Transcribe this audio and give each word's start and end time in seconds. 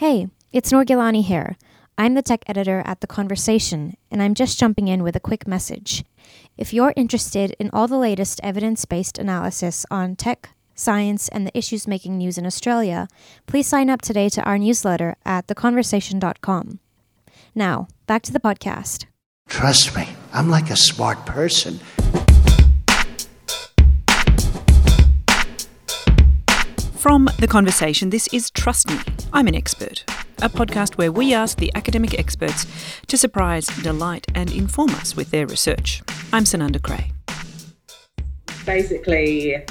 Hey, 0.00 0.28
it's 0.50 0.72
Noor 0.72 0.86
Gilani 0.86 1.22
here. 1.22 1.58
I'm 1.98 2.14
the 2.14 2.22
tech 2.22 2.42
editor 2.46 2.82
at 2.86 3.02
The 3.02 3.06
Conversation, 3.06 3.98
and 4.10 4.22
I'm 4.22 4.32
just 4.32 4.58
jumping 4.58 4.88
in 4.88 5.02
with 5.02 5.14
a 5.14 5.20
quick 5.20 5.46
message. 5.46 6.04
If 6.56 6.72
you're 6.72 6.94
interested 6.96 7.54
in 7.58 7.68
all 7.74 7.86
the 7.86 7.98
latest 7.98 8.40
evidence 8.42 8.86
based 8.86 9.18
analysis 9.18 9.84
on 9.90 10.16
tech, 10.16 10.54
science, 10.74 11.28
and 11.28 11.46
the 11.46 11.54
issues 11.54 11.86
making 11.86 12.16
news 12.16 12.38
in 12.38 12.46
Australia, 12.46 13.08
please 13.44 13.66
sign 13.66 13.90
up 13.90 14.00
today 14.00 14.30
to 14.30 14.42
our 14.44 14.56
newsletter 14.56 15.16
at 15.26 15.48
theconversation.com. 15.48 16.78
Now, 17.54 17.86
back 18.06 18.22
to 18.22 18.32
the 18.32 18.40
podcast. 18.40 19.04
Trust 19.50 19.94
me, 19.94 20.08
I'm 20.32 20.48
like 20.48 20.70
a 20.70 20.76
smart 20.76 21.26
person. 21.26 21.78
From 27.00 27.30
The 27.38 27.48
Conversation, 27.48 28.10
this 28.10 28.26
is 28.30 28.50
Trust 28.50 28.90
Me, 28.90 28.98
I'm 29.32 29.48
an 29.48 29.54
Expert, 29.54 30.04
a 30.42 30.50
podcast 30.50 30.98
where 30.98 31.10
we 31.10 31.32
ask 31.32 31.56
the 31.56 31.72
academic 31.74 32.18
experts 32.18 32.66
to 33.06 33.16
surprise, 33.16 33.68
delight, 33.82 34.26
and 34.34 34.52
inform 34.52 34.90
us 34.90 35.16
with 35.16 35.30
their 35.30 35.46
research. 35.46 36.02
I'm 36.30 36.44
Sunanda 36.44 36.78
Creagh. 36.78 37.10
Basically, 38.66 39.64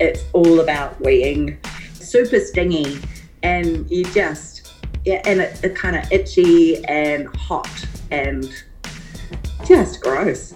it's 0.00 0.24
all 0.32 0.60
about 0.60 0.98
weeing. 1.02 1.58
Super 1.92 2.40
stingy, 2.40 3.02
and 3.42 3.86
you 3.90 4.04
just, 4.06 4.72
yeah, 5.04 5.20
and 5.26 5.42
it's 5.42 5.62
it 5.62 5.76
kind 5.76 5.94
of 5.94 6.10
itchy 6.10 6.82
and 6.86 7.28
hot 7.36 7.68
and 8.10 8.50
just 9.66 10.00
gross. 10.00 10.54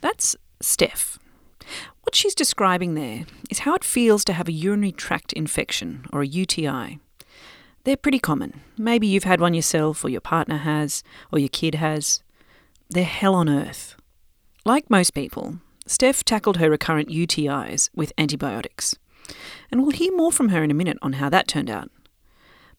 That's 0.00 0.36
Steph. 0.62 1.15
What 2.06 2.14
she's 2.14 2.36
describing 2.36 2.94
there 2.94 3.26
is 3.50 3.58
how 3.58 3.74
it 3.74 3.82
feels 3.82 4.24
to 4.26 4.32
have 4.32 4.46
a 4.46 4.52
urinary 4.52 4.92
tract 4.92 5.32
infection 5.32 6.06
or 6.12 6.22
a 6.22 6.26
UTI. 6.26 7.00
They're 7.82 7.96
pretty 7.96 8.20
common. 8.20 8.60
Maybe 8.78 9.08
you've 9.08 9.24
had 9.24 9.40
one 9.40 9.54
yourself, 9.54 10.04
or 10.04 10.08
your 10.08 10.20
partner 10.20 10.58
has, 10.58 11.02
or 11.32 11.40
your 11.40 11.48
kid 11.48 11.74
has. 11.74 12.22
They're 12.88 13.02
hell 13.02 13.34
on 13.34 13.48
earth. 13.48 13.96
Like 14.64 14.88
most 14.88 15.14
people, 15.14 15.58
Steph 15.84 16.24
tackled 16.24 16.58
her 16.58 16.70
recurrent 16.70 17.08
UTIs 17.08 17.90
with 17.92 18.12
antibiotics. 18.16 18.94
And 19.72 19.82
we'll 19.82 19.90
hear 19.90 20.16
more 20.16 20.30
from 20.30 20.50
her 20.50 20.62
in 20.62 20.70
a 20.70 20.74
minute 20.74 20.98
on 21.02 21.14
how 21.14 21.28
that 21.30 21.48
turned 21.48 21.68
out. 21.68 21.90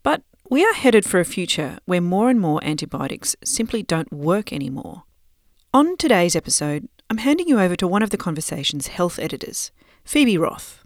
But 0.04 0.24
we 0.50 0.64
are 0.64 0.74
headed 0.74 1.04
for 1.04 1.20
a 1.20 1.26
future 1.26 1.80
where 1.84 2.00
more 2.00 2.30
and 2.30 2.40
more 2.40 2.64
antibiotics 2.64 3.36
simply 3.44 3.84
don't 3.84 4.14
work 4.14 4.54
anymore. 4.54 5.04
On 5.74 5.98
today's 5.98 6.34
episode, 6.34 6.88
I'm 7.10 7.20
handing 7.20 7.48
you 7.48 7.58
over 7.58 7.78
to 7.78 7.88
one 7.88 8.04
of 8.04 8.10
the 8.10 8.18
conversation's 8.18 8.88
health 8.88 9.18
editors, 9.18 9.72
Phoebe 10.04 10.38
Roth. 10.38 10.84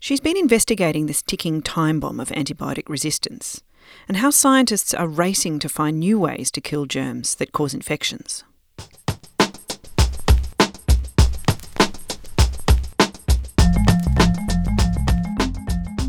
She's 0.00 0.18
been 0.18 0.36
investigating 0.36 1.06
this 1.06 1.22
ticking 1.22 1.62
time 1.62 2.00
bomb 2.00 2.18
of 2.18 2.30
antibiotic 2.30 2.88
resistance 2.88 3.62
and 4.08 4.16
how 4.16 4.30
scientists 4.30 4.92
are 4.92 5.06
racing 5.06 5.60
to 5.60 5.68
find 5.68 6.00
new 6.00 6.18
ways 6.18 6.50
to 6.50 6.60
kill 6.60 6.86
germs 6.86 7.36
that 7.36 7.52
cause 7.52 7.74
infections. 7.74 8.42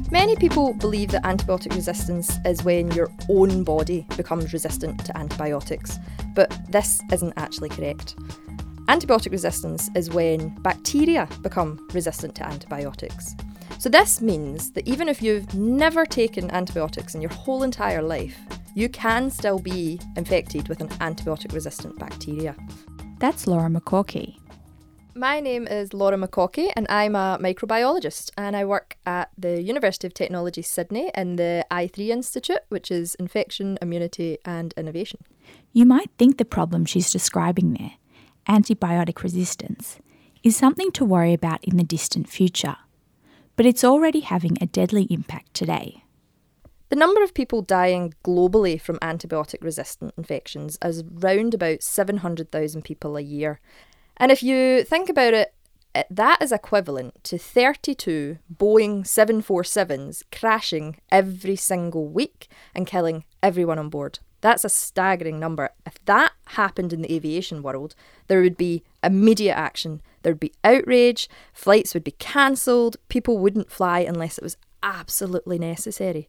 Many 0.09 0.35
people 0.35 0.73
believe 0.73 1.11
that 1.11 1.21
antibiotic 1.25 1.75
resistance 1.75 2.37
is 2.43 2.63
when 2.63 2.89
your 2.93 3.11
own 3.29 3.63
body 3.63 4.07
becomes 4.17 4.51
resistant 4.51 5.05
to 5.05 5.15
antibiotics, 5.15 5.99
but 6.33 6.51
this 6.69 7.03
isn't 7.11 7.33
actually 7.37 7.69
correct. 7.69 8.15
Antibiotic 8.93 9.31
resistance 9.31 9.89
is 9.95 10.11
when 10.11 10.49
bacteria 10.61 11.27
become 11.41 11.83
resistant 11.93 12.35
to 12.35 12.45
antibiotics. 12.45 13.33
So, 13.79 13.89
this 13.89 14.21
means 14.21 14.69
that 14.73 14.87
even 14.87 15.09
if 15.09 15.19
you've 15.19 15.51
never 15.55 16.05
taken 16.05 16.51
antibiotics 16.51 17.15
in 17.15 17.21
your 17.21 17.31
whole 17.31 17.63
entire 17.63 18.03
life, 18.03 18.37
you 18.75 18.89
can 18.89 19.31
still 19.31 19.57
be 19.57 19.99
infected 20.15 20.67
with 20.67 20.79
an 20.79 20.89
antibiotic 20.99 21.53
resistant 21.53 21.97
bacteria. 21.97 22.55
That's 23.17 23.47
Laura 23.47 23.67
McCaughey. 23.67 24.37
My 25.15 25.39
name 25.39 25.67
is 25.67 25.91
Laura 25.95 26.17
McCaughey, 26.17 26.71
and 26.75 26.85
I'm 26.87 27.15
a 27.15 27.39
microbiologist, 27.41 28.29
and 28.37 28.55
I 28.55 28.63
work 28.63 28.97
at 29.07 29.31
the 29.35 29.59
University 29.59 30.05
of 30.05 30.13
Technology 30.13 30.61
Sydney 30.61 31.09
in 31.15 31.37
the 31.37 31.65
I3 31.71 32.09
Institute, 32.09 32.61
which 32.69 32.91
is 32.91 33.15
Infection, 33.15 33.79
Immunity 33.81 34.37
and 34.45 34.71
Innovation. 34.77 35.21
You 35.71 35.87
might 35.87 36.11
think 36.19 36.37
the 36.37 36.45
problem 36.45 36.85
she's 36.85 37.11
describing 37.11 37.73
there 37.73 37.93
antibiotic 38.47 39.23
resistance, 39.23 39.99
is 40.43 40.55
something 40.55 40.91
to 40.91 41.05
worry 41.05 41.33
about 41.33 41.63
in 41.63 41.77
the 41.77 41.83
distant 41.83 42.29
future, 42.29 42.75
but 43.55 43.65
it's 43.65 43.83
already 43.83 44.19
having 44.19 44.57
a 44.59 44.65
deadly 44.65 45.03
impact 45.09 45.53
today. 45.53 46.03
The 46.89 46.99
number 46.99 47.23
of 47.23 47.33
people 47.33 47.63
dying 47.63 48.13
globally 48.23 48.79
from 48.79 48.99
antibiotic 48.99 49.63
resistant 49.63 50.13
infections 50.15 50.77
is 50.83 51.03
round 51.03 51.55
about 51.55 51.81
700,000 51.81 52.83
people 52.83 53.17
a 53.17 53.21
year. 53.21 53.59
And 54.17 54.31
if 54.31 54.43
you 54.43 54.83
think 54.83 55.09
about 55.09 55.33
it, 55.33 55.55
eh, 55.95 56.03
that 56.11 56.39
is 56.41 56.51
equivalent 56.51 57.23
to 57.23 57.39
32 57.39 58.37
Boeing 58.55 59.05
747s 59.07 60.21
crashing 60.31 60.97
every 61.11 61.55
single 61.55 62.07
week 62.07 62.47
and 62.75 62.85
killing 62.85 63.23
everyone 63.41 63.79
on 63.79 63.89
board. 63.89 64.19
That's 64.43 64.65
a 64.65 64.69
staggering 64.69 65.39
number. 65.39 65.69
If 65.85 66.03
that 66.03 66.33
happened 66.47 66.91
in 66.91 67.01
the 67.01 67.13
aviation 67.13 67.63
world, 67.63 67.95
there 68.27 68.41
would 68.41 68.57
be 68.57 68.83
immediate 69.01 69.57
action. 69.57 70.01
There 70.21 70.33
would 70.33 70.41
be 70.41 70.51
outrage, 70.65 71.29
flights 71.53 71.93
would 71.93 72.03
be 72.03 72.11
cancelled, 72.11 72.97
people 73.07 73.37
wouldn't 73.37 73.71
fly 73.71 74.01
unless 74.01 74.37
it 74.37 74.43
was 74.43 74.57
absolutely 74.83 75.57
necessary. 75.59 76.27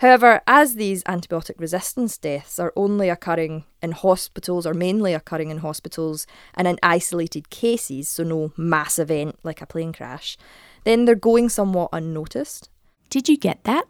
However, 0.00 0.42
as 0.46 0.74
these 0.74 1.02
antibiotic 1.04 1.58
resistance 1.58 2.18
deaths 2.18 2.58
are 2.58 2.74
only 2.76 3.08
occurring 3.08 3.64
in 3.82 3.92
hospitals 3.92 4.66
or 4.66 4.74
mainly 4.74 5.14
occurring 5.14 5.48
in 5.48 5.58
hospitals 5.58 6.26
and 6.54 6.68
in 6.68 6.78
isolated 6.82 7.48
cases, 7.48 8.10
so 8.10 8.22
no 8.22 8.52
mass 8.58 8.98
event 8.98 9.38
like 9.42 9.62
a 9.62 9.66
plane 9.66 9.94
crash, 9.94 10.36
then 10.84 11.06
they're 11.06 11.14
going 11.14 11.48
somewhat 11.48 11.88
unnoticed. 11.90 12.68
Did 13.08 13.30
you 13.30 13.38
get 13.38 13.64
that? 13.64 13.86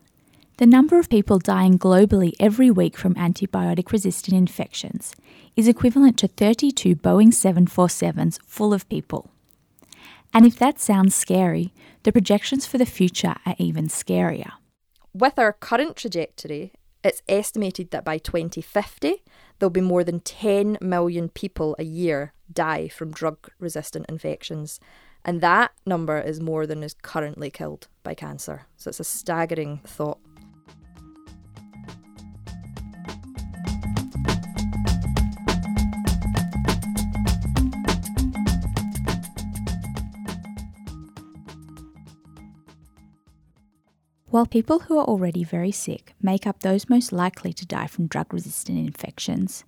The 0.61 0.67
number 0.67 0.99
of 0.99 1.09
people 1.09 1.39
dying 1.39 1.79
globally 1.79 2.35
every 2.39 2.71
week 2.71 2.95
from 2.95 3.15
antibiotic 3.15 3.93
resistant 3.93 4.37
infections 4.37 5.17
is 5.57 5.67
equivalent 5.67 6.19
to 6.19 6.29
32 6.29 6.97
Boeing 6.97 7.29
747s 7.29 8.39
full 8.45 8.75
of 8.75 8.87
people. 8.91 9.31
And 10.35 10.45
if 10.45 10.59
that 10.59 10.79
sounds 10.79 11.15
scary, 11.15 11.73
the 12.03 12.13
projections 12.13 12.67
for 12.67 12.77
the 12.77 12.85
future 12.85 13.37
are 13.47 13.55
even 13.57 13.89
scarier. 13.89 14.53
With 15.15 15.39
our 15.39 15.55
current 15.55 15.97
trajectory, 15.97 16.73
it's 17.03 17.23
estimated 17.27 17.91
that 17.93 18.05
by 18.05 18.19
2050, 18.19 19.25
there'll 19.59 19.71
be 19.71 19.81
more 19.81 20.05
than 20.05 20.21
10 20.21 20.77
million 20.83 21.31
people 21.31 21.75
a 21.79 21.85
year 21.85 22.35
die 22.53 22.89
from 22.89 23.13
drug 23.13 23.49
resistant 23.59 24.05
infections. 24.11 24.79
And 25.25 25.41
that 25.41 25.73
number 25.87 26.21
is 26.21 26.39
more 26.39 26.67
than 26.67 26.83
is 26.83 26.97
currently 27.01 27.49
killed 27.49 27.89
by 28.03 28.13
cancer. 28.13 28.67
So 28.77 28.91
it's 28.91 29.01
a 29.01 29.05
staggering 29.05 29.81
thought. 29.87 30.19
While 44.31 44.47
people 44.47 44.81
who 44.81 44.97
are 44.97 45.05
already 45.05 45.43
very 45.43 45.73
sick 45.73 46.15
make 46.23 46.47
up 46.47 46.61
those 46.61 46.89
most 46.89 47.13
likely 47.13 47.53
to 47.53 47.67
die 47.67 47.89
from 47.89 48.07
drug 48.07 48.33
resistant 48.33 48.79
infections, 48.79 49.65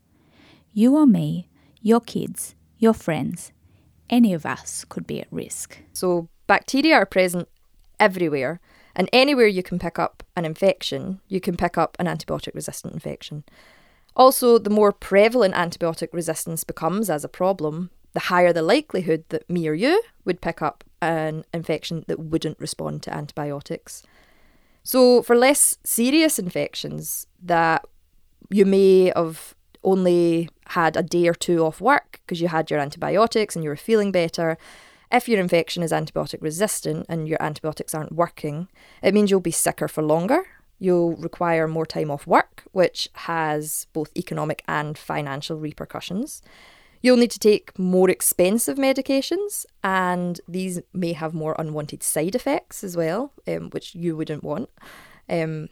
you 0.73 0.97
or 0.97 1.05
me, 1.05 1.49
your 1.81 1.99
kids, 1.99 2.55
your 2.79 2.95
friends, 2.95 3.51
any 4.09 4.33
of 4.33 4.47
us 4.47 4.85
could 4.85 5.05
be 5.05 5.21
at 5.21 5.27
risk. 5.33 5.79
So, 5.93 6.29
bacteria 6.47 6.95
are 6.95 7.07
present 7.07 7.49
everywhere, 7.99 8.61
and 8.95 9.09
anywhere 9.13 9.49
you 9.49 9.65
can 9.65 9.81
pick 9.81 9.99
up 9.99 10.23
an 10.37 10.45
infection, 10.45 11.21
you 11.27 11.41
can 11.41 11.57
pick 11.57 11.77
up 11.77 11.97
an 11.99 12.07
antibiotic 12.07 12.55
resistant 12.55 12.95
infection. 12.95 13.43
Also, 14.15 14.59
the 14.59 14.71
more 14.71 14.93
prevalent 14.93 15.55
antibiotic 15.55 16.13
resistance 16.13 16.63
becomes 16.63 17.11
as 17.11 17.25
a 17.25 17.29
problem, 17.29 17.91
the 18.13 18.21
higher 18.21 18.53
the 18.53 18.63
likelihood 18.63 19.25
that 19.31 19.51
me 19.51 19.67
or 19.67 19.75
you 19.75 20.01
would 20.25 20.41
pick 20.41 20.63
up 20.63 20.85
an 21.01 21.45
infection 21.53 22.05
that 22.07 22.21
wouldn't 22.21 22.61
respond 22.61 23.03
to 23.03 23.13
antibiotics. 23.13 24.05
So, 24.85 25.23
for 25.23 25.37
less 25.37 25.79
serious 25.85 26.39
infections 26.39 27.27
that 27.43 27.85
you 28.51 28.67
may 28.67 29.13
have 29.15 29.55
only 29.85 30.49
had 30.67 30.97
a 30.97 31.03
day 31.03 31.29
or 31.29 31.35
two 31.35 31.65
off 31.65 31.81
work 31.81 32.21
because 32.25 32.41
you 32.41 32.49
had 32.49 32.71
your 32.71 32.81
antibiotics 32.81 33.55
and 33.55 33.63
you 33.63 33.71
were 33.71 33.77
feeling 33.77 34.13
better, 34.13 34.59
if 35.11 35.29
your 35.29 35.41
infection 35.41 35.83
is 35.83 35.93
antibiotic 35.93 36.41
resistant 36.41 37.07
and 37.09 37.29
your 37.29 37.41
antibiotics 37.43 37.95
aren't 37.95 38.13
working, 38.13 38.69
it 39.03 39.15
means 39.15 39.31
you'll 39.31 39.41
be 39.41 39.51
sicker 39.51 39.89
for 39.89 40.03
longer. 40.03 40.45
You'll 40.79 41.15
require 41.17 41.69
more 41.69 41.87
time 41.87 42.11
off 42.11 42.27
work, 42.27 42.65
which 42.73 43.09
has 43.15 43.87
both 43.93 44.11
economic 44.17 44.65
and 44.67 44.99
financial 44.99 45.59
repercussions. 45.59 46.43
You'll 47.03 47.17
need 47.17 47.33
to 47.33 47.39
take 47.39 47.79
more 47.79 48.09
expensive 48.09 48.79
medications, 48.79 49.67
and 49.83 50.41
these 50.49 50.81
may 50.93 51.13
have 51.13 51.35
more 51.35 51.57
unwanted 51.59 52.03
side 52.03 52.35
effects 52.35 52.85
as 52.85 52.97
well, 52.97 53.33
um, 53.47 53.71
which 53.71 53.95
you 53.95 54.17
wouldn't 54.17 54.45
want. 54.45 54.71
Um, 55.29 55.69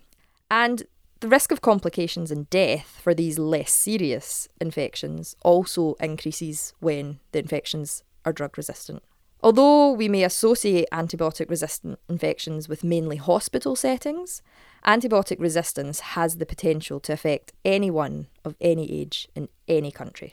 And 0.51 0.83
the 1.21 1.29
risk 1.29 1.53
of 1.53 1.61
complications 1.61 2.31
and 2.31 2.51
death 2.51 2.99
for 3.03 3.15
these 3.15 3.39
less 3.39 3.73
serious 3.73 4.49
infections 4.61 5.37
also 5.43 5.95
increases 6.01 6.75
when 6.81 7.21
the 7.31 7.39
infections 7.39 8.03
are 8.25 8.33
drug 8.33 8.57
resistant. 8.57 9.03
Although 9.43 9.93
we 9.93 10.09
may 10.09 10.25
associate 10.25 10.89
antibiotic 10.93 11.49
resistant 11.49 11.99
infections 12.09 12.69
with 12.69 12.85
mainly 12.85 13.17
hospital 13.17 13.77
settings, 13.77 14.43
antibiotic 14.85 15.39
resistance 15.39 16.01
has 16.01 16.37
the 16.37 16.47
potential 16.47 17.01
to 17.01 17.13
affect 17.13 17.53
anyone 17.65 18.27
of 18.45 18.57
any 18.61 18.91
age 19.01 19.29
in 19.35 19.49
any 19.69 19.93
country. 19.93 20.33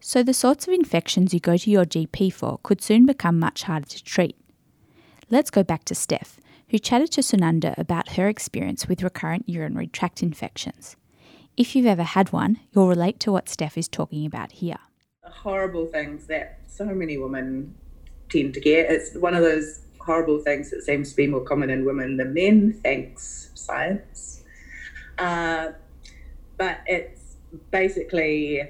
So, 0.00 0.22
the 0.22 0.34
sorts 0.34 0.68
of 0.68 0.74
infections 0.74 1.32
you 1.32 1.40
go 1.40 1.56
to 1.56 1.70
your 1.70 1.84
GP 1.84 2.32
for 2.32 2.58
could 2.62 2.82
soon 2.82 3.06
become 3.06 3.38
much 3.38 3.62
harder 3.62 3.88
to 3.88 4.04
treat. 4.04 4.36
Let's 5.30 5.50
go 5.50 5.62
back 5.62 5.84
to 5.84 5.94
Steph, 5.94 6.38
who 6.68 6.78
chatted 6.78 7.10
to 7.12 7.22
Sunanda 7.22 7.76
about 7.78 8.10
her 8.10 8.28
experience 8.28 8.86
with 8.86 9.02
recurrent 9.02 9.48
urinary 9.48 9.86
tract 9.86 10.22
infections. 10.22 10.96
If 11.56 11.74
you've 11.74 11.86
ever 11.86 12.02
had 12.02 12.32
one, 12.32 12.60
you'll 12.72 12.88
relate 12.88 13.18
to 13.20 13.32
what 13.32 13.48
Steph 13.48 13.78
is 13.78 13.88
talking 13.88 14.26
about 14.26 14.52
here. 14.52 14.76
Horrible 15.24 15.86
things 15.86 16.26
that 16.26 16.60
so 16.66 16.84
many 16.84 17.16
women 17.16 17.74
tend 18.28 18.54
to 18.54 18.60
get. 18.60 18.90
It's 18.90 19.16
one 19.16 19.34
of 19.34 19.42
those 19.42 19.80
horrible 19.98 20.38
things 20.38 20.70
that 20.70 20.82
seems 20.82 21.10
to 21.10 21.16
be 21.16 21.26
more 21.26 21.40
common 21.40 21.70
in 21.70 21.84
women 21.84 22.18
than 22.18 22.34
men, 22.34 22.78
thanks 22.84 23.50
science. 23.54 24.44
Uh, 25.18 25.72
but 26.58 26.80
it's 26.86 27.36
basically 27.70 28.62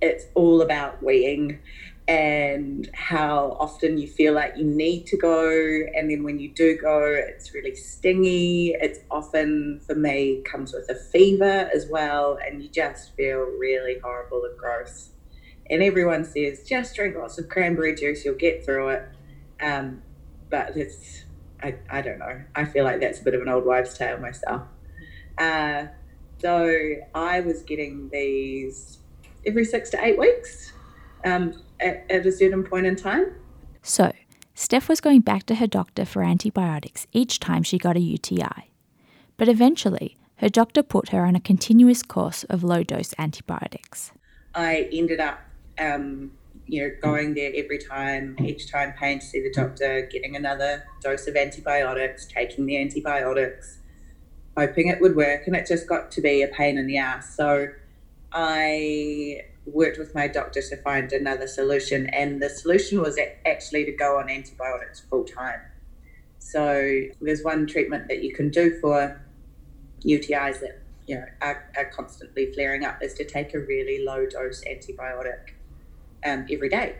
it's 0.00 0.26
all 0.34 0.62
about 0.62 1.02
weeing 1.02 1.58
and 2.06 2.88
how 2.94 3.56
often 3.60 3.98
you 3.98 4.08
feel 4.08 4.32
like 4.32 4.56
you 4.56 4.64
need 4.64 5.06
to 5.06 5.16
go 5.16 5.46
and 5.94 6.10
then 6.10 6.22
when 6.22 6.38
you 6.38 6.48
do 6.48 6.76
go 6.76 7.04
it's 7.04 7.52
really 7.52 7.74
stingy 7.74 8.74
it's 8.80 9.00
often 9.10 9.78
for 9.86 9.94
me 9.94 10.40
comes 10.42 10.72
with 10.72 10.88
a 10.88 10.94
fever 10.94 11.68
as 11.74 11.86
well 11.90 12.38
and 12.46 12.62
you 12.62 12.68
just 12.70 13.14
feel 13.14 13.40
really 13.40 13.98
horrible 13.98 14.42
and 14.44 14.56
gross 14.56 15.10
and 15.70 15.82
everyone 15.82 16.24
says 16.24 16.62
just 16.64 16.94
drink 16.94 17.16
lots 17.16 17.38
of 17.38 17.48
cranberry 17.48 17.94
juice, 17.94 18.24
you'll 18.24 18.34
get 18.34 18.64
through 18.64 18.88
it. 18.88 19.08
Um, 19.60 20.02
but 20.50 20.76
it's, 20.76 21.24
I, 21.62 21.76
I 21.90 22.00
don't 22.00 22.18
know. 22.18 22.42
I 22.54 22.64
feel 22.64 22.84
like 22.84 23.00
that's 23.00 23.20
a 23.20 23.24
bit 23.24 23.34
of 23.34 23.42
an 23.42 23.48
old 23.48 23.66
wives' 23.66 23.96
tale 23.96 24.18
myself. 24.18 24.62
Uh, 25.36 25.86
so 26.38 26.94
I 27.14 27.40
was 27.40 27.62
getting 27.62 28.08
these 28.10 28.98
every 29.48 29.64
six 29.64 29.90
to 29.90 30.04
eight 30.04 30.18
weeks 30.18 30.72
um, 31.24 31.60
at, 31.80 32.04
at 32.10 32.26
a 32.26 32.32
certain 32.32 32.62
point 32.62 32.86
in 32.86 32.94
time. 32.94 33.34
So, 33.82 34.12
Steph 34.54 34.88
was 34.88 35.00
going 35.00 35.20
back 35.20 35.46
to 35.46 35.56
her 35.56 35.66
doctor 35.66 36.04
for 36.04 36.22
antibiotics 36.22 37.06
each 37.12 37.40
time 37.40 37.62
she 37.62 37.78
got 37.78 37.96
a 37.96 38.00
UTI. 38.00 38.70
But 39.36 39.48
eventually, 39.48 40.16
her 40.36 40.48
doctor 40.48 40.82
put 40.82 41.08
her 41.10 41.24
on 41.24 41.34
a 41.34 41.40
continuous 41.40 42.02
course 42.02 42.44
of 42.44 42.62
low 42.62 42.82
dose 42.82 43.14
antibiotics. 43.18 44.12
I 44.54 44.88
ended 44.92 45.20
up 45.20 45.40
um, 45.78 46.32
you 46.68 46.82
know, 46.82 46.94
going 47.00 47.34
there 47.34 47.50
every 47.54 47.78
time, 47.78 48.36
each 48.40 48.70
time 48.70 48.92
paying 48.98 49.20
to 49.20 49.24
see 49.24 49.40
the 49.40 49.50
doctor, 49.50 50.06
getting 50.12 50.36
another 50.36 50.84
dose 51.02 51.26
of 51.26 51.34
antibiotics, 51.34 52.26
taking 52.26 52.66
the 52.66 52.76
antibiotics, 52.78 53.78
hoping 54.56 54.88
it 54.88 55.00
would 55.00 55.16
work. 55.16 55.46
And 55.46 55.56
it 55.56 55.66
just 55.66 55.88
got 55.88 56.10
to 56.12 56.20
be 56.20 56.42
a 56.42 56.48
pain 56.48 56.76
in 56.76 56.86
the 56.86 56.98
ass. 56.98 57.34
So 57.34 57.68
I 58.32 59.42
worked 59.72 59.98
with 59.98 60.14
my 60.14 60.28
doctor 60.28 60.62
to 60.62 60.76
find 60.78 61.12
another 61.12 61.46
solution. 61.46 62.06
And 62.06 62.42
the 62.42 62.48
solution 62.48 63.00
was 63.00 63.18
actually 63.46 63.84
to 63.84 63.92
go 63.92 64.18
on 64.18 64.30
antibiotics 64.30 65.00
full 65.00 65.24
time. 65.24 65.60
So 66.38 67.02
there's 67.20 67.42
one 67.42 67.66
treatment 67.66 68.08
that 68.08 68.22
you 68.22 68.32
can 68.32 68.50
do 68.50 68.78
for 68.80 69.20
UTIs 70.04 70.60
that 70.60 70.82
you 71.06 71.16
know 71.16 71.24
are, 71.40 71.70
are 71.76 71.86
constantly 71.86 72.52
flaring 72.52 72.84
up 72.84 73.02
is 73.02 73.14
to 73.14 73.24
take 73.24 73.54
a 73.54 73.58
really 73.58 74.04
low 74.04 74.26
dose 74.26 74.62
antibiotic 74.64 75.50
um, 76.24 76.46
every 76.50 76.68
day. 76.68 76.96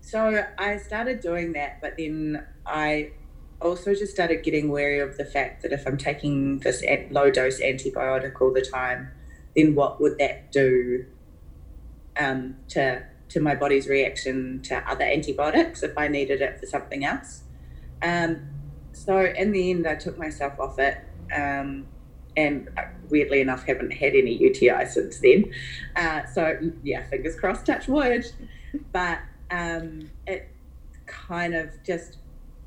So 0.00 0.44
I 0.58 0.78
started 0.78 1.20
doing 1.20 1.52
that, 1.52 1.80
but 1.80 1.96
then 1.96 2.44
I 2.66 3.12
also 3.60 3.94
just 3.94 4.12
started 4.12 4.42
getting 4.42 4.68
wary 4.68 4.98
of 4.98 5.16
the 5.16 5.24
fact 5.24 5.62
that 5.62 5.72
if 5.72 5.86
I'm 5.86 5.96
taking 5.96 6.58
this 6.60 6.82
low 7.10 7.30
dose 7.30 7.60
antibiotic 7.60 8.40
all 8.40 8.52
the 8.52 8.62
time, 8.62 9.12
then 9.56 9.74
what 9.74 10.00
would 10.00 10.18
that 10.18 10.52
do 10.52 11.06
um, 12.18 12.56
to 12.68 13.04
to 13.28 13.40
my 13.40 13.54
body's 13.54 13.88
reaction 13.88 14.60
to 14.62 14.76
other 14.90 15.04
antibiotics 15.04 15.82
if 15.82 15.96
I 15.96 16.08
needed 16.08 16.42
it 16.42 16.60
for 16.60 16.66
something 16.66 17.04
else? 17.04 17.44
Um, 18.02 18.48
so 18.92 19.20
in 19.20 19.52
the 19.52 19.70
end, 19.70 19.86
I 19.86 19.94
took 19.94 20.18
myself 20.18 20.60
off 20.60 20.78
it. 20.78 20.98
Um, 21.34 21.86
and 22.36 22.68
weirdly 23.08 23.40
enough, 23.40 23.64
haven't 23.64 23.92
had 23.92 24.14
any 24.14 24.36
UTI 24.36 24.86
since 24.86 25.18
then. 25.20 25.52
Uh, 25.96 26.26
so 26.26 26.58
yeah, 26.82 27.04
fingers 27.08 27.38
crossed, 27.38 27.66
touch 27.66 27.88
wood. 27.88 28.26
But 28.92 29.20
um, 29.50 30.10
it 30.26 30.48
kind 31.06 31.54
of 31.54 31.70
just 31.84 32.18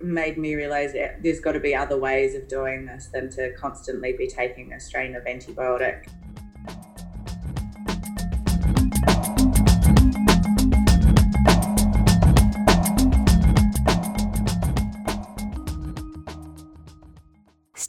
made 0.01 0.37
me 0.37 0.55
realize 0.55 0.93
that 0.93 1.23
there's 1.23 1.39
got 1.39 1.53
to 1.53 1.59
be 1.59 1.73
other 1.73 1.97
ways 1.97 2.35
of 2.35 2.47
doing 2.47 2.85
this 2.85 3.07
than 3.07 3.29
to 3.31 3.53
constantly 3.53 4.13
be 4.13 4.27
taking 4.27 4.73
a 4.73 4.79
strain 4.79 5.15
of 5.15 5.23
antibiotic. 5.23 6.07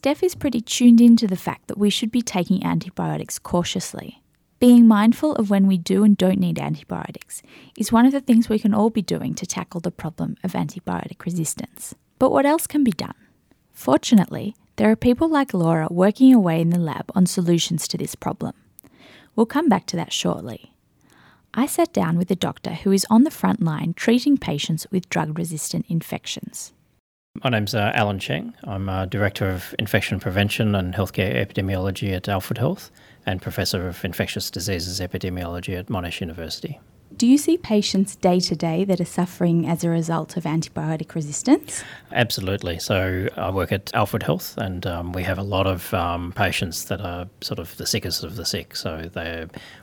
Steph 0.06 0.22
is 0.22 0.36
pretty 0.36 0.60
tuned 0.60 1.00
into 1.00 1.26
the 1.26 1.34
fact 1.34 1.66
that 1.66 1.78
we 1.78 1.90
should 1.90 2.12
be 2.12 2.22
taking 2.22 2.64
antibiotics 2.64 3.40
cautiously. 3.40 4.22
Being 4.60 4.86
mindful 4.86 5.34
of 5.34 5.50
when 5.50 5.66
we 5.66 5.78
do 5.78 6.04
and 6.04 6.16
don't 6.16 6.38
need 6.38 6.60
antibiotics 6.60 7.42
is 7.76 7.90
one 7.90 8.06
of 8.06 8.12
the 8.12 8.20
things 8.20 8.48
we 8.48 8.60
can 8.60 8.72
all 8.72 8.88
be 8.88 9.02
doing 9.02 9.34
to 9.34 9.44
tackle 9.44 9.80
the 9.80 9.90
problem 9.90 10.36
of 10.44 10.52
antibiotic 10.52 11.24
resistance. 11.24 11.96
But 12.20 12.30
what 12.30 12.46
else 12.46 12.68
can 12.68 12.84
be 12.84 12.92
done? 12.92 13.16
Fortunately, 13.72 14.54
there 14.76 14.88
are 14.92 14.94
people 14.94 15.28
like 15.28 15.52
Laura 15.52 15.88
working 15.90 16.32
away 16.32 16.60
in 16.60 16.70
the 16.70 16.78
lab 16.78 17.10
on 17.16 17.26
solutions 17.26 17.88
to 17.88 17.98
this 17.98 18.14
problem. 18.14 18.54
We'll 19.34 19.44
come 19.44 19.68
back 19.68 19.86
to 19.86 19.96
that 19.96 20.12
shortly. 20.12 20.72
I 21.52 21.66
sat 21.66 21.92
down 21.92 22.16
with 22.16 22.30
a 22.30 22.36
doctor 22.36 22.74
who 22.74 22.92
is 22.92 23.08
on 23.10 23.24
the 23.24 23.32
front 23.32 23.60
line 23.60 23.92
treating 23.92 24.38
patients 24.38 24.86
with 24.92 25.10
drug 25.10 25.36
resistant 25.36 25.84
infections. 25.88 26.72
My 27.42 27.50
name's 27.50 27.74
uh, 27.74 27.92
Alan 27.94 28.18
Cheng. 28.18 28.54
I'm 28.64 28.88
uh, 28.88 29.06
Director 29.06 29.50
of 29.50 29.74
Infection 29.78 30.20
Prevention 30.20 30.74
and 30.74 30.94
Healthcare 30.94 31.34
Epidemiology 31.34 32.14
at 32.14 32.28
Alfred 32.28 32.58
Health 32.58 32.90
and 33.26 33.42
Professor 33.42 33.88
of 33.88 34.04
Infectious 34.04 34.50
Diseases 34.50 35.00
Epidemiology 35.00 35.78
at 35.78 35.86
Monash 35.86 36.20
University. 36.20 36.80
Do 37.16 37.26
you 37.26 37.38
see 37.38 37.56
patients 37.56 38.16
day 38.16 38.40
to 38.40 38.54
day 38.54 38.84
that 38.84 39.00
are 39.00 39.06
suffering 39.06 39.66
as 39.66 39.84
a 39.84 39.88
result 39.88 40.36
of 40.36 40.44
antibiotic 40.44 41.14
resistance? 41.14 41.82
Absolutely. 42.12 42.78
So 42.78 43.28
I 43.36 43.50
work 43.50 43.72
at 43.72 43.94
Alfred 43.94 44.22
Health, 44.22 44.58
and 44.58 44.86
um, 44.86 45.12
we 45.12 45.22
have 45.22 45.38
a 45.38 45.42
lot 45.42 45.66
of 45.66 45.94
um, 45.94 46.32
patients 46.32 46.86
that 46.86 47.00
are 47.00 47.26
sort 47.40 47.58
of 47.58 47.76
the 47.76 47.86
sickest 47.86 48.22
of 48.22 48.36
the 48.36 48.44
sick. 48.44 48.76
So 48.76 49.10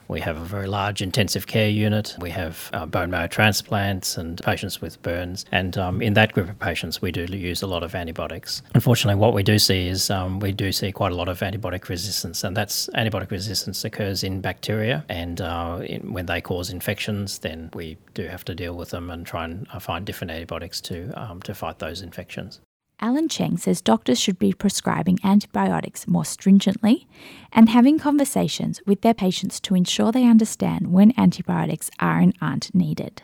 we 0.08 0.20
have 0.20 0.36
a 0.36 0.44
very 0.44 0.66
large 0.66 1.02
intensive 1.02 1.46
care 1.46 1.68
unit. 1.68 2.16
We 2.18 2.30
have 2.30 2.70
uh, 2.72 2.86
bone 2.86 3.10
marrow 3.10 3.28
transplants 3.28 4.16
and 4.16 4.42
patients 4.42 4.80
with 4.80 5.00
burns, 5.02 5.44
and 5.52 5.76
um, 5.78 6.02
in 6.02 6.14
that 6.14 6.32
group 6.32 6.48
of 6.48 6.58
patients, 6.58 7.00
we 7.00 7.12
do 7.12 7.24
use 7.24 7.62
a 7.62 7.66
lot 7.66 7.82
of 7.82 7.94
antibiotics. 7.94 8.62
Unfortunately, 8.74 9.18
what 9.20 9.34
we 9.34 9.42
do 9.42 9.58
see 9.58 9.88
is 9.88 10.10
um, 10.10 10.40
we 10.40 10.52
do 10.52 10.72
see 10.72 10.92
quite 10.92 11.12
a 11.12 11.14
lot 11.14 11.28
of 11.28 11.40
antibiotic 11.40 11.88
resistance, 11.88 12.44
and 12.44 12.56
that's 12.56 12.88
antibiotic 12.94 13.30
resistance 13.30 13.84
occurs 13.84 14.24
in 14.24 14.40
bacteria, 14.40 15.04
and 15.08 15.40
uh, 15.40 15.80
in, 15.84 16.12
when 16.12 16.26
they 16.26 16.40
cause 16.40 16.70
infections 16.70 17.38
then 17.38 17.70
we 17.74 17.96
do 18.14 18.26
have 18.26 18.44
to 18.44 18.54
deal 18.54 18.74
with 18.74 18.90
them 18.90 19.10
and 19.10 19.26
try 19.26 19.44
and 19.44 19.66
uh, 19.72 19.78
find 19.78 20.04
different 20.04 20.30
antibiotics 20.30 20.80
to, 20.80 21.10
um, 21.20 21.40
to 21.42 21.54
fight 21.54 21.78
those 21.78 22.02
infections. 22.02 22.60
Alan 23.04 23.28
Cheng 23.28 23.58
says 23.58 23.82
doctors 23.82 24.18
should 24.18 24.38
be 24.38 24.54
prescribing 24.54 25.18
antibiotics 25.22 26.08
more 26.08 26.24
stringently 26.24 27.06
and 27.52 27.68
having 27.68 27.98
conversations 27.98 28.80
with 28.86 29.02
their 29.02 29.12
patients 29.12 29.60
to 29.60 29.74
ensure 29.74 30.10
they 30.10 30.24
understand 30.24 30.90
when 30.90 31.12
antibiotics 31.18 31.90
are 32.00 32.18
and 32.18 32.34
aren't 32.40 32.74
needed. 32.74 33.20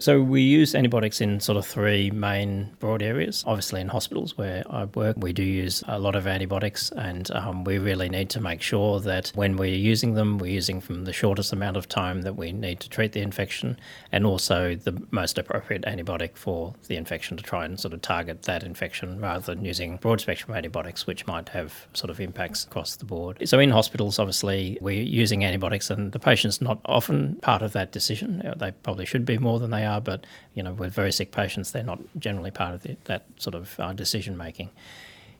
So 0.00 0.22
we 0.22 0.40
use 0.40 0.74
antibiotics 0.74 1.20
in 1.20 1.40
sort 1.40 1.58
of 1.58 1.66
three 1.66 2.10
main 2.10 2.70
broad 2.78 3.02
areas. 3.02 3.44
Obviously, 3.46 3.80
in 3.80 3.88
hospitals 3.88 4.36
where 4.38 4.64
I 4.70 4.84
work, 4.84 5.16
we 5.18 5.32
do 5.32 5.42
use 5.42 5.84
a 5.86 5.98
lot 5.98 6.16
of 6.16 6.26
antibiotics, 6.26 6.90
and 6.92 7.30
um, 7.32 7.64
we 7.64 7.78
really 7.78 8.08
need 8.08 8.30
to 8.30 8.40
make 8.40 8.62
sure 8.62 9.00
that 9.00 9.32
when 9.34 9.56
we're 9.56 9.74
using 9.74 10.14
them, 10.14 10.38
we're 10.38 10.52
using 10.52 10.80
from 10.80 11.04
the 11.04 11.12
shortest 11.12 11.52
amount 11.52 11.76
of 11.76 11.88
time 11.88 12.22
that 12.22 12.36
we 12.36 12.52
need 12.52 12.80
to 12.80 12.88
treat 12.88 13.12
the 13.12 13.20
infection, 13.20 13.78
and 14.10 14.24
also 14.24 14.74
the 14.74 15.00
most 15.10 15.38
appropriate 15.38 15.82
antibiotic 15.82 16.36
for 16.36 16.74
the 16.88 16.96
infection 16.96 17.36
to 17.36 17.42
try 17.42 17.64
and 17.64 17.78
sort 17.78 17.94
of 17.94 18.02
target 18.02 18.42
that 18.42 18.62
infection 18.62 19.20
rather 19.20 19.54
than 19.54 19.64
using 19.64 19.96
broad 19.98 20.20
spectrum 20.20 20.56
antibiotics, 20.56 21.06
which 21.06 21.26
might 21.26 21.48
have 21.48 21.86
sort 21.92 22.10
of 22.10 22.20
impacts 22.20 22.64
across 22.64 22.96
the 22.96 23.04
board. 23.04 23.36
So 23.48 23.58
in 23.58 23.70
hospitals, 23.70 24.18
obviously, 24.18 24.78
we're 24.80 25.02
using 25.02 25.44
antibiotics, 25.44 25.90
and 25.90 26.12
the 26.12 26.18
patient's 26.18 26.60
not 26.60 26.80
often 26.86 27.36
part 27.36 27.62
of 27.62 27.72
that 27.72 27.92
decision. 27.92 28.54
They 28.56 28.72
probably 28.82 29.06
should 29.06 29.24
be 29.24 29.38
more 29.38 29.58
than 29.58 29.70
they 29.70 29.81
they 29.82 29.86
are, 29.86 30.00
but 30.00 30.24
you 30.54 30.62
know, 30.62 30.72
with 30.72 30.94
very 30.94 31.10
sick 31.12 31.32
patients, 31.32 31.72
they're 31.72 31.82
not 31.82 31.98
generally 32.18 32.52
part 32.52 32.74
of 32.74 32.82
the, 32.82 32.96
that 33.04 33.24
sort 33.36 33.54
of 33.54 33.78
uh, 33.80 33.92
decision 33.92 34.36
making. 34.36 34.70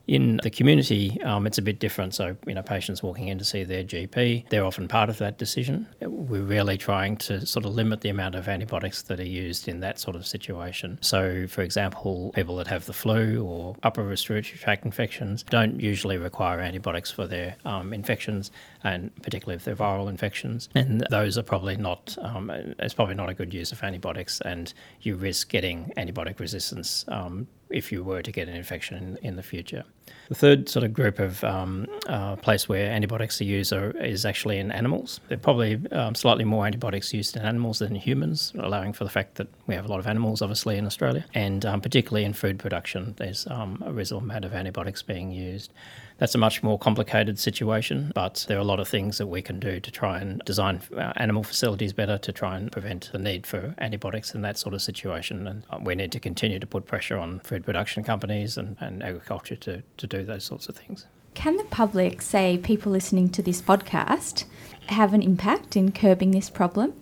In 0.07 0.41
the 0.43 0.51
community, 0.51 1.21
um, 1.23 1.47
it's 1.47 1.59
a 1.59 1.63
bit 1.63 1.79
different. 1.79 2.15
So, 2.15 2.37
you 2.47 2.55
know, 2.55 2.63
patients 2.63 3.03
walking 3.03 3.29
in 3.29 3.39
to 3.39 3.45
see 3.45 3.65
their 3.65 3.85
GP, 3.85 4.49
they're 4.49 4.65
often 4.65 4.89
part 4.89 5.09
of 5.09 5.19
that 5.19 5.39
decision. 5.39 5.87
We're 6.01 6.43
really 6.43 6.77
trying 6.77 7.17
to 7.19 7.47
sort 7.47 7.65
of 7.65 7.75
limit 7.75 8.01
the 8.01 8.09
amount 8.09 8.35
of 8.35 8.49
antibiotics 8.49 9.03
that 9.03 9.21
are 9.21 9.25
used 9.25 9.69
in 9.69 9.81
that 9.81 9.99
sort 9.99 10.17
of 10.17 10.27
situation. 10.27 10.99
So, 11.01 11.47
for 11.47 11.63
example, 11.63 12.33
people 12.35 12.57
that 12.57 12.67
have 12.67 12.87
the 12.87 12.93
flu 12.93 13.45
or 13.45 13.77
upper 13.83 14.03
respiratory 14.03 14.59
tract 14.59 14.85
infections 14.85 15.45
don't 15.45 15.81
usually 15.81 16.19
require 16.19 16.61
antibiotics 16.61 17.11
for 17.11 17.27
their 17.27 17.57
um, 17.65 17.93
infections, 17.93 18.51
and 18.83 19.15
particularly 19.23 19.57
if 19.57 19.65
they're 19.65 19.77
viral 19.77 20.09
infections. 20.09 20.69
And 20.75 21.07
those 21.11 21.39
are 21.39 21.43
probably 21.43 21.77
not, 21.77 22.17
um, 22.21 22.51
it's 22.51 22.95
probably 22.95 23.15
not 23.15 23.29
a 23.29 23.35
good 23.35 23.55
use 23.55 23.73
of 23.73 23.83
antibiotics, 23.83 24.41
and 24.41 24.73
you 25.01 25.17
risk 25.17 25.49
getting 25.49 25.93
antibiotic 25.97 26.41
resistance 26.41 27.05
um, 27.09 27.47
if 27.73 27.93
you 27.93 28.05
were 28.05 28.23
to 28.23 28.33
get 28.33 28.49
an 28.49 28.55
infection 28.55 28.97
in, 28.97 29.17
in 29.29 29.37
the 29.37 29.43
future. 29.43 29.85
The 30.29 30.35
third 30.35 30.69
sort 30.69 30.85
of 30.85 30.95
group 30.95 31.19
of 31.19 31.45
um, 31.45 31.87
uh, 32.07 32.37
place 32.37 32.67
where 32.67 32.91
antibiotics 32.91 33.41
are 33.43 33.45
used 33.45 33.73
are, 33.73 33.91
is 33.99 34.25
actually 34.25 34.59
in 34.59 34.73
animals. 34.73 35.21
There 35.29 35.37
are 35.37 35.41
probably 35.41 35.79
um, 35.93 36.15
slightly 36.15 36.45
more 36.45 36.67
antibiotics 36.67 37.13
used 37.13 37.37
in 37.37 37.43
animals 37.43 37.81
than 37.81 37.95
in 37.95 38.01
humans, 38.01 38.53
allowing 38.59 38.95
for 38.95 39.05
the 39.05 39.11
fact 39.11 39.35
that 39.35 39.49
we 39.67 39.75
have 39.75 39.85
a 39.85 39.89
lot 39.89 39.99
of 39.99 40.07
animals, 40.07 40.41
obviously, 40.41 40.79
in 40.79 40.87
Australia, 40.87 41.27
and 41.35 41.67
um, 41.67 41.83
particularly 41.83 42.25
in 42.25 42.33
food 42.33 42.59
production, 42.59 43.15
there's 43.19 43.47
um, 43.49 43.83
a 43.85 43.93
reasonable 43.93 44.25
amount 44.25 44.47
of 44.47 44.55
antibiotics 44.55 45.03
being 45.03 45.33
used. 45.33 45.71
That's 46.19 46.35
a 46.37 46.39
much 46.39 46.63
more 46.63 46.79
complicated 46.79 47.39
situation, 47.39 48.13
but 48.15 48.45
there 48.47 48.57
are 48.57 48.61
a 48.61 48.65
lot 48.65 48.79
of 48.79 48.87
things 48.87 49.19
that 49.19 49.27
we 49.27 49.43
can 49.43 49.59
do 49.59 49.81
to 49.81 49.91
try 49.91 50.21
and 50.21 50.41
design 50.45 50.81
animal 51.17 51.43
facilities 51.43 51.93
better 51.93 52.17
to 52.19 52.33
try 52.33 52.57
and 52.57 52.71
prevent 52.71 53.11
the 53.13 53.19
need 53.19 53.45
for 53.45 53.75
antibiotics 53.79 54.33
in 54.33 54.43
that 54.43 54.57
sort 54.57 54.73
of 54.73 54.83
situation. 54.83 55.49
And 55.49 55.65
uh, 55.69 55.79
we 55.83 55.97
need 55.97 56.13
to 56.13 56.21
continue 56.21 56.61
to 56.61 56.67
put 56.67 56.87
pressure 56.87 57.19
on 57.19 57.41
food 57.41 57.65
production 57.65 58.05
companies 58.05 58.57
and, 58.57 58.77
and 58.79 59.03
agriculture 59.03 59.57
to, 59.57 59.83
to 59.97 60.07
do 60.07 60.25
those 60.25 60.45
sorts 60.45 60.69
of 60.69 60.77
things. 60.77 61.07
Can 61.35 61.57
the 61.57 61.65
public, 61.65 62.21
say 62.21 62.59
people 62.59 62.93
listening 62.93 63.29
to 63.31 63.43
this 63.43 63.63
podcast, 63.63 64.45
have 64.87 65.15
an 65.15 65.23
impact 65.23 65.77
in 65.77 65.93
curbing 65.93 66.31
this 66.31 66.51
problem? 66.51 66.93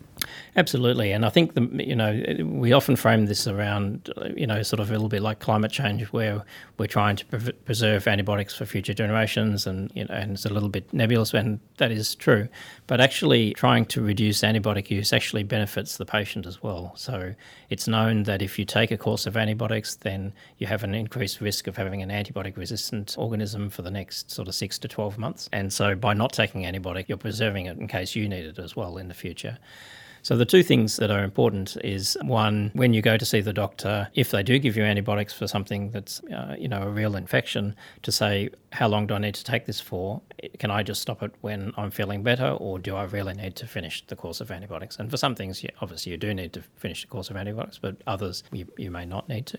Absolutely, 0.57 1.13
and 1.13 1.25
I 1.25 1.29
think 1.29 1.55
the 1.55 1.63
you 1.85 1.95
know 1.95 2.21
we 2.45 2.73
often 2.73 2.97
frame 2.97 3.27
this 3.27 3.47
around 3.47 4.13
you 4.37 4.49
know 4.49 4.65
sort 4.65 4.81
of 4.81 4.91
a 4.91 4.93
little 4.93 5.09
bit 5.09 5.23
like 5.23 5.39
climate 5.39 5.71
change, 5.71 6.03
where 6.13 6.43
we're 6.77 6.87
trying 6.87 7.15
to 7.17 7.27
pre- 7.27 7.53
preserve 7.53 8.09
antibiotics 8.09 8.57
for 8.57 8.67
future 8.67 8.93
generations, 8.93 9.65
and 9.65 9.93
you 9.95 10.05
know, 10.07 10.15
and 10.15 10.33
it's 10.33 10.45
a 10.45 10.53
little 10.53 10.69
bit 10.69 10.93
nebulous, 10.93 11.33
and 11.35 11.61
that 11.77 11.93
is 11.93 12.17
true. 12.17 12.49
But 12.89 13.01
actually, 13.01 13.55
trying 13.55 13.87
to 13.87 14.03
reduce 14.03 14.41
antibiotic 14.41 14.91
use 14.91 15.13
actually 15.13 15.45
benefits 15.45 15.99
the 15.99 16.05
patient 16.05 16.47
as 16.47 16.61
well. 16.65 16.95
So 16.97 17.37
it's 17.69 17.87
known 17.87 18.25
that 18.25 18.43
if 18.43 18.59
you 18.59 18.65
take 18.65 18.91
a 18.91 18.99
course 18.99 19.27
of 19.27 19.37
antibiotics, 19.37 19.95
then 19.95 20.33
you 20.59 20.67
have 20.67 20.83
an 20.83 20.97
increased 20.97 21.41
risk 21.41 21.69
of 21.69 21.77
having 21.77 22.03
an 22.03 22.11
antibiotic-resistant 22.11 23.15
organism 23.17 23.71
for 23.71 23.83
the 23.83 23.91
next 23.91 24.33
sort 24.33 24.49
of 24.49 24.57
six 24.57 24.81
to 24.81 24.89
twelve 24.89 25.17
months, 25.17 25.49
and 25.53 25.73
so 25.73 25.95
by 25.95 26.13
not 26.13 26.33
taking 26.33 26.63
antibiotic, 26.63 27.09
you're 27.09 27.19
preserving 27.19 27.67
it 27.67 27.79
in 27.79 27.87
case 27.87 28.17
you 28.17 28.29
need 28.29 28.47
it 28.47 28.59
as 28.59 28.75
well 28.75 28.97
in 28.97 29.07
the 29.07 29.15
future. 29.15 29.57
So 30.23 30.37
the 30.37 30.45
two 30.45 30.63
things 30.63 30.97
that 30.97 31.11
are 31.11 31.25
important 31.25 31.77
is 31.83 32.17
one, 32.23 32.71
when 32.75 32.93
you 32.93 33.03
go 33.03 33.17
to 33.17 33.25
see 33.25 33.41
the 33.41 33.53
doctor, 33.53 34.09
if 34.15 34.31
they 34.31 34.43
do 34.43 34.59
give 34.59 34.77
you 34.77 34.83
antibiotics 34.83 35.33
for 35.33 35.47
something 35.47 35.91
that's 35.91 36.21
uh, 36.25 36.57
you 36.59 36.69
know 36.69 36.83
a 36.83 36.91
real 36.91 37.17
infection, 37.17 37.75
to 38.03 38.13
say 38.13 38.51
how 38.73 38.89
long 38.89 39.07
do 39.07 39.15
I 39.15 39.19
need 39.19 39.35
to 39.35 39.45
take 39.45 39.67
this 39.67 39.81
for? 39.81 40.21
Can 40.59 40.71
I 40.71 40.83
just 40.83 41.01
stop 41.01 41.23
it 41.23 41.33
when 41.41 41.73
I'm 41.77 41.91
feeling 41.91 42.23
better, 42.23 42.51
or 42.51 42.79
do 42.79 42.97
I 42.97 43.05
really 43.05 43.35
need 43.35 43.57
to 43.57 43.67
finish 43.67 44.05
the 44.07 44.17
course 44.17 44.41
of 44.41 44.51
antibiotics? 44.51 44.99
And 44.99 45.11
for 45.11 45.17
some 45.17 45.35
things, 45.35 45.65
obviously 45.81 46.13
you 46.13 46.19
do 46.19 46.35
need 46.35 46.53
to 46.53 46.63
finish 46.77 47.03
the 47.03 47.09
course 47.09 47.31
of 47.31 47.37
antibiotics, 47.37 47.79
but 47.79 47.97
others 48.07 48.43
you, 48.53 48.67
you 48.77 48.91
may 48.91 49.07
not 49.07 49.29
need 49.29 49.47
to. 49.47 49.59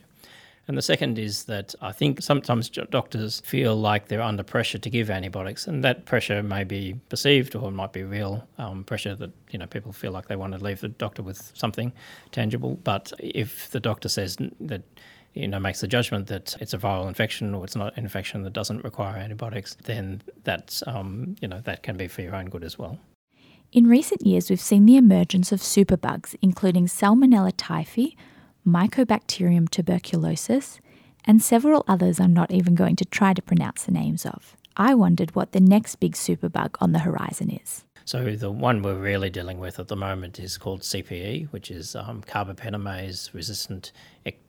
And 0.68 0.78
the 0.78 0.82
second 0.82 1.18
is 1.18 1.46
that 1.46 1.74
I 1.82 1.92
think 1.92 2.22
sometimes 2.22 2.70
doctors 2.70 3.42
feel 3.42 3.76
like 3.76 4.08
they're 4.08 4.22
under 4.22 4.44
pressure 4.44 4.78
to 4.78 4.90
give 4.90 5.10
antibiotics, 5.10 5.68
and 5.68 5.84
that 5.84 6.06
pressure 6.06 6.44
may 6.44 6.64
be 6.64 7.00
perceived 7.10 7.56
or 7.56 7.70
it 7.70 7.72
might 7.72 7.94
be 7.94 8.04
real 8.04 8.48
um, 8.58 8.84
pressure 8.84 9.16
that 9.16 9.32
you 9.50 9.60
know 9.60 9.66
people 9.66 9.92
feel 9.92 10.12
like 10.12 10.28
they 10.28 10.36
want 10.36 10.54
to 10.54 10.64
leave 10.64 10.82
the 10.82 10.90
doctor 10.90 11.24
with 11.24 11.52
something 11.56 11.92
tangible. 12.32 12.80
But 12.84 13.12
if 13.20 13.70
the 13.72 13.80
doctor 13.80 14.08
says 14.08 14.38
that 14.60 14.84
you 15.34 15.48
know 15.48 15.60
makes 15.60 15.82
the 15.82 15.88
judgment 15.88 16.28
that 16.28 16.56
it's 16.62 16.74
a 16.74 16.78
viral 16.78 17.08
infection 17.08 17.56
or 17.56 17.64
it's 17.64 17.76
not 17.76 17.98
an 17.98 18.04
infection 18.04 18.44
that 18.44 18.54
doesn't 18.54 18.84
require 18.84 19.18
antibiotics, 19.18 19.76
then 19.84 20.22
that's 20.44 20.84
um, 20.86 21.36
you 21.42 21.48
know 21.48 21.60
that 21.62 21.82
can 21.82 21.98
be 21.98 22.08
for 22.08 22.22
your 22.22 22.36
own 22.36 22.46
good 22.46 22.64
as 22.64 22.78
well. 22.78 23.00
In 23.72 23.88
recent 23.88 24.26
years, 24.26 24.50
we've 24.50 24.62
seen 24.62 24.86
the 24.86 24.98
emergence 24.98 25.52
of 25.52 25.62
superbugs, 25.62 26.36
including 26.42 26.88
Salmonella 26.88 27.54
typhi, 27.54 28.16
Mycobacterium 28.66 29.70
tuberculosis, 29.70 30.80
and 31.26 31.42
several 31.42 31.84
others 31.88 32.20
I'm 32.20 32.34
not 32.34 32.52
even 32.52 32.76
going 32.76 32.96
to 32.98 33.06
try 33.06 33.34
to 33.34 33.42
pronounce 33.42 33.84
the 33.84 33.92
names 33.92 34.26
of. 34.26 34.56
I 34.78 34.94
wondered 34.94 35.36
what 35.36 35.52
the 35.52 35.60
next 35.60 35.96
big 35.96 36.14
superbug 36.14 36.76
on 36.80 36.92
the 36.92 37.00
horizon 37.00 37.50
is. 37.50 37.86
So 38.06 38.36
the 38.36 38.52
one 38.52 38.82
we're 38.82 38.96
really 38.96 39.30
dealing 39.30 39.60
with 39.60 39.80
at 39.80 39.88
the 39.88 39.96
moment 39.96 40.40
is 40.40 40.58
called 40.58 40.82
CPE, 40.82 41.52
which 41.52 41.70
is 41.70 41.96
um, 41.96 42.24
carbapenemase 42.24 43.34
resistant 43.34 43.92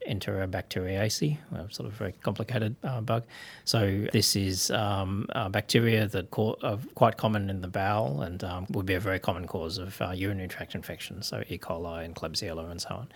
enterobacteriaceae, 0.09 1.38
a 1.54 1.73
sort 1.73 1.87
of 1.87 1.92
very 1.92 2.12
complicated 2.23 2.76
uh, 2.83 3.00
bug. 3.00 3.25
So 3.64 4.07
this 4.12 4.37
is 4.37 4.71
um, 4.71 5.26
bacteria 5.50 6.07
that 6.09 6.28
are 6.38 6.78
quite 6.95 7.16
common 7.19 7.50
in 7.50 7.61
the 7.61 7.69
bowel 7.69 8.23
and 8.23 8.42
um, 8.42 8.66
would 8.71 8.87
be 8.87 8.95
a 8.95 9.00
very 9.00 9.19
common 9.19 9.47
cause 9.47 9.78
of 9.78 10.00
uh, 10.00 10.11
urinary 10.11 10.49
tract 10.49 10.75
infections, 10.75 11.26
so 11.26 11.45
E. 11.49 11.59
coli 11.59 12.04
and 12.04 12.16
Klebsiella 12.16 12.71
and 12.71 12.81
so 12.81 12.90
on 12.90 13.09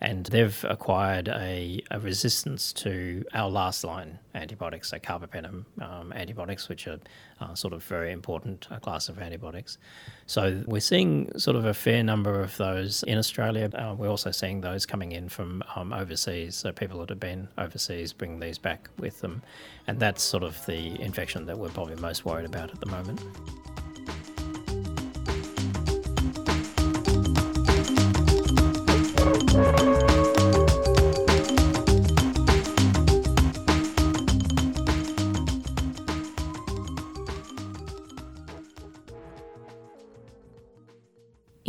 and 0.00 0.26
they've 0.26 0.64
acquired 0.68 1.28
a, 1.28 1.82
a, 1.90 1.98
resistance 1.98 2.72
to 2.72 3.24
our 3.34 3.50
last 3.50 3.82
line 3.82 4.18
antibiotics, 4.34 4.90
so 4.90 4.98
carbapenem 4.98 5.64
um, 5.80 6.12
antibiotics, 6.12 6.68
which 6.68 6.86
are 6.86 7.00
uh, 7.40 7.54
sort 7.54 7.72
of 7.72 7.82
very 7.84 8.12
important 8.12 8.68
uh, 8.70 8.78
class 8.78 9.08
of 9.08 9.18
antibiotics. 9.18 9.78
So 10.26 10.62
we're 10.66 10.80
seeing 10.80 11.36
sort 11.36 11.56
of 11.56 11.64
a 11.64 11.74
fair 11.74 12.04
number 12.04 12.40
of 12.40 12.56
those 12.58 13.02
in 13.04 13.18
Australia. 13.18 13.70
Uh, 13.74 13.94
we're 13.98 14.08
also 14.08 14.30
seeing 14.30 14.60
those 14.60 14.86
coming 14.86 15.12
in 15.12 15.28
from 15.28 15.64
um, 15.74 15.92
overseas, 15.92 16.54
so 16.54 16.70
people 16.70 17.00
that 17.00 17.08
have 17.08 17.20
been 17.20 17.48
overseas 17.58 18.12
bring 18.12 18.38
these 18.38 18.58
back 18.58 18.88
with 18.98 19.20
them, 19.20 19.42
and 19.88 19.98
that's 19.98 20.22
sort 20.22 20.44
of 20.44 20.64
the 20.66 21.00
infection 21.00 21.44
that 21.46 21.58
we're 21.58 21.70
probably 21.70 21.96
most 21.96 22.24
worried 22.24 22.46
about 22.46 22.70
at 22.70 22.78
the 22.78 22.86
moment. 22.86 23.20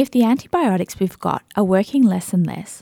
If 0.10 0.14
the 0.14 0.24
antibiotics 0.24 1.00
we've 1.00 1.20
got 1.20 1.44
are 1.56 1.64
working 1.64 2.02
less 2.02 2.34
and 2.34 2.44
less, 2.44 2.82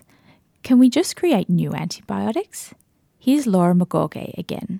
can 0.64 0.80
we 0.80 0.90
just 0.90 1.18
create 1.18 1.50
new 1.50 1.74
antibiotics? 1.74 2.74
Here's 3.20 3.46
Laura 3.46 3.74
McCaughey 3.74 4.38
again. 4.38 4.80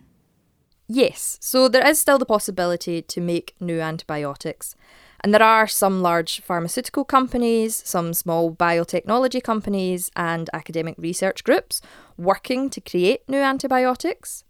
Yes, 0.88 1.38
so 1.42 1.68
there 1.68 1.86
is 1.86 2.00
still 2.00 2.18
the 2.18 2.26
possibility 2.26 3.02
to 3.02 3.20
make 3.20 3.54
new 3.60 3.82
antibiotics. 3.82 4.78
And 5.20 5.34
there 5.34 5.44
are 5.44 5.68
some 5.68 6.02
large 6.02 6.40
pharmaceutical 6.40 7.04
companies, 7.04 7.82
some 7.84 8.14
small 8.14 8.56
biotechnology 8.56 9.44
companies, 9.44 10.10
and 10.16 10.50
academic 10.54 10.96
research 10.98 11.44
groups 11.44 11.82
working 12.16 12.70
to 12.70 12.80
create 12.80 13.28
new 13.28 13.42
antibiotics. 13.42 14.46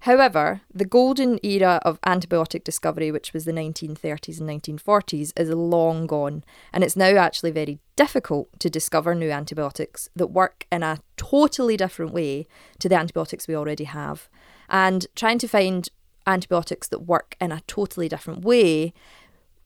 However, 0.00 0.60
the 0.72 0.84
golden 0.84 1.40
era 1.42 1.80
of 1.84 2.00
antibiotic 2.02 2.62
discovery, 2.62 3.10
which 3.10 3.32
was 3.32 3.44
the 3.44 3.52
1930s 3.52 4.40
and 4.40 4.48
1940s, 4.48 5.32
is 5.36 5.50
long 5.50 6.06
gone, 6.06 6.44
and 6.72 6.84
it's 6.84 6.96
now 6.96 7.16
actually 7.16 7.50
very 7.50 7.80
difficult 7.96 8.48
to 8.60 8.70
discover 8.70 9.14
new 9.14 9.30
antibiotics 9.30 10.08
that 10.14 10.28
work 10.28 10.66
in 10.70 10.84
a 10.84 11.00
totally 11.16 11.76
different 11.76 12.12
way 12.12 12.46
to 12.78 12.88
the 12.88 12.94
antibiotics 12.94 13.48
we 13.48 13.56
already 13.56 13.84
have. 13.84 14.28
And 14.68 15.06
trying 15.16 15.38
to 15.38 15.48
find 15.48 15.88
antibiotics 16.26 16.88
that 16.88 17.00
work 17.00 17.36
in 17.40 17.50
a 17.50 17.62
totally 17.66 18.08
different 18.08 18.44
way 18.44 18.92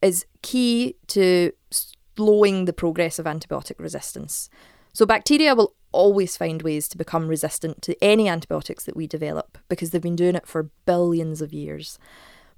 is 0.00 0.24
key 0.40 0.96
to 1.08 1.52
slowing 1.70 2.64
the 2.64 2.72
progress 2.72 3.18
of 3.18 3.26
antibiotic 3.26 3.78
resistance. 3.78 4.48
So, 4.94 5.04
bacteria 5.04 5.54
will 5.54 5.74
always 5.92 6.37
find 6.37 6.62
ways 6.62 6.88
to 6.88 6.99
become 6.99 7.28
resistant 7.28 7.82
to 7.82 7.96
any 8.02 8.28
antibiotics 8.28 8.84
that 8.84 8.96
we 8.96 9.06
develop 9.06 9.58
because 9.68 9.90
they've 9.90 10.02
been 10.02 10.16
doing 10.16 10.34
it 10.34 10.46
for 10.46 10.70
billions 10.87 11.40
of 11.40 11.52
years. 11.52 11.99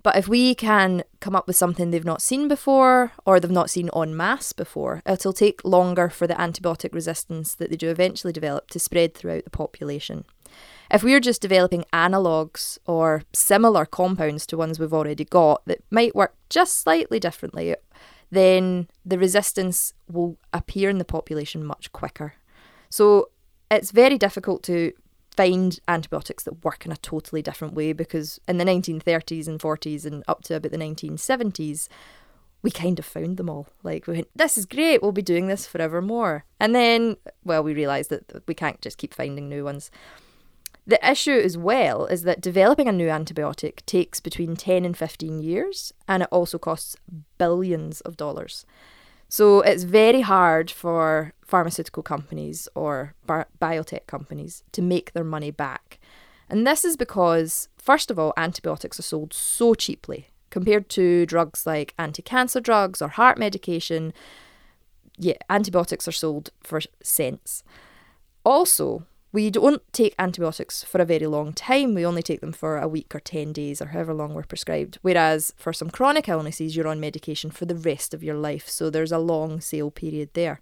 But 0.04 0.16
if 0.16 0.28
we 0.28 0.54
can 0.54 1.02
come 1.20 1.34
up 1.34 1.46
with 1.46 1.56
something 1.56 1.90
they've 1.90 2.04
not 2.04 2.20
seen 2.20 2.46
before 2.46 3.12
or 3.24 3.40
they've 3.40 3.50
not 3.50 3.70
seen 3.70 3.88
en 3.96 4.14
masse 4.14 4.52
before, 4.52 5.02
it'll 5.06 5.32
take 5.32 5.64
longer 5.64 6.10
for 6.10 6.26
the 6.26 6.34
antibiotic 6.34 6.92
resistance 6.92 7.54
that 7.54 7.70
they 7.70 7.76
do 7.76 7.88
eventually 7.88 8.32
develop 8.32 8.68
to 8.70 8.78
spread 8.78 9.14
throughout 9.14 9.44
the 9.44 9.50
population. 9.50 10.26
If 10.90 11.02
we're 11.02 11.20
just 11.20 11.40
developing 11.40 11.86
analogues 11.90 12.78
or 12.86 13.22
similar 13.32 13.86
compounds 13.86 14.46
to 14.48 14.58
ones 14.58 14.78
we've 14.78 14.92
already 14.92 15.24
got 15.24 15.64
that 15.64 15.82
might 15.90 16.14
work 16.14 16.34
just 16.50 16.80
slightly 16.80 17.18
differently, 17.18 17.74
then 18.30 18.88
the 19.06 19.18
resistance 19.18 19.94
will 20.10 20.36
appear 20.52 20.90
in 20.90 20.98
the 20.98 21.04
population 21.04 21.64
much 21.64 21.92
quicker. 21.92 22.34
So 22.94 23.30
it's 23.72 23.90
very 23.90 24.18
difficult 24.18 24.62
to 24.64 24.92
find 25.36 25.80
antibiotics 25.88 26.44
that 26.44 26.64
work 26.64 26.86
in 26.86 26.92
a 26.92 26.96
totally 26.96 27.42
different 27.42 27.74
way 27.74 27.92
because 27.92 28.38
in 28.46 28.58
the 28.58 28.64
1930s 28.64 29.48
and 29.48 29.58
40s 29.58 30.06
and 30.06 30.22
up 30.28 30.44
to 30.44 30.54
about 30.54 30.70
the 30.70 30.78
1970s, 30.78 31.88
we 32.62 32.70
kind 32.70 33.00
of 33.00 33.04
found 33.04 33.36
them 33.36 33.50
all. 33.50 33.66
Like, 33.82 34.06
we 34.06 34.14
went, 34.14 34.28
this 34.36 34.56
is 34.56 34.64
great, 34.64 35.02
we'll 35.02 35.10
be 35.10 35.22
doing 35.22 35.48
this 35.48 35.66
forevermore. 35.66 36.44
And 36.60 36.72
then, 36.72 37.16
well, 37.42 37.64
we 37.64 37.74
realised 37.74 38.10
that 38.10 38.46
we 38.46 38.54
can't 38.54 38.80
just 38.80 38.98
keep 38.98 39.12
finding 39.12 39.48
new 39.48 39.64
ones. 39.64 39.90
The 40.86 41.04
issue 41.04 41.32
as 41.32 41.58
well 41.58 42.06
is 42.06 42.22
that 42.22 42.40
developing 42.40 42.86
a 42.86 42.92
new 42.92 43.08
antibiotic 43.08 43.84
takes 43.86 44.20
between 44.20 44.54
10 44.54 44.84
and 44.84 44.96
15 44.96 45.40
years, 45.40 45.92
and 46.06 46.22
it 46.22 46.28
also 46.30 46.58
costs 46.58 46.94
billions 47.38 48.02
of 48.02 48.16
dollars. 48.16 48.64
So 49.34 49.62
it's 49.62 49.82
very 49.82 50.20
hard 50.20 50.70
for 50.70 51.32
pharmaceutical 51.44 52.04
companies 52.04 52.68
or 52.76 53.14
bi- 53.26 53.46
biotech 53.60 54.06
companies 54.06 54.62
to 54.70 54.80
make 54.80 55.12
their 55.12 55.24
money 55.24 55.50
back. 55.50 55.98
And 56.48 56.64
this 56.64 56.84
is 56.84 56.96
because, 56.96 57.68
first 57.76 58.12
of 58.12 58.16
all, 58.16 58.32
antibiotics 58.36 59.00
are 59.00 59.02
sold 59.02 59.34
so 59.34 59.74
cheaply 59.74 60.28
compared 60.50 60.88
to 60.90 61.26
drugs 61.26 61.66
like 61.66 61.94
anti 61.98 62.22
cancer 62.22 62.60
drugs 62.60 63.02
or 63.02 63.08
heart 63.08 63.36
medication. 63.36 64.12
Yeah, 65.18 65.38
antibiotics 65.50 66.06
are 66.06 66.12
sold 66.12 66.50
for 66.62 66.80
cents. 67.02 67.64
Also, 68.44 69.04
we 69.34 69.50
don't 69.50 69.82
take 69.92 70.14
antibiotics 70.16 70.84
for 70.84 71.00
a 71.00 71.04
very 71.04 71.26
long 71.26 71.52
time. 71.52 71.92
We 71.92 72.06
only 72.06 72.22
take 72.22 72.40
them 72.40 72.52
for 72.52 72.78
a 72.78 72.86
week 72.86 73.12
or 73.16 73.18
10 73.18 73.52
days 73.52 73.82
or 73.82 73.86
however 73.86 74.14
long 74.14 74.32
we're 74.32 74.44
prescribed. 74.44 75.00
Whereas 75.02 75.52
for 75.56 75.72
some 75.72 75.90
chronic 75.90 76.28
illnesses, 76.28 76.76
you're 76.76 76.86
on 76.86 77.00
medication 77.00 77.50
for 77.50 77.64
the 77.64 77.74
rest 77.74 78.14
of 78.14 78.22
your 78.22 78.36
life. 78.36 78.68
So 78.68 78.90
there's 78.90 79.10
a 79.10 79.18
long 79.18 79.60
sale 79.60 79.90
period 79.90 80.30
there. 80.34 80.60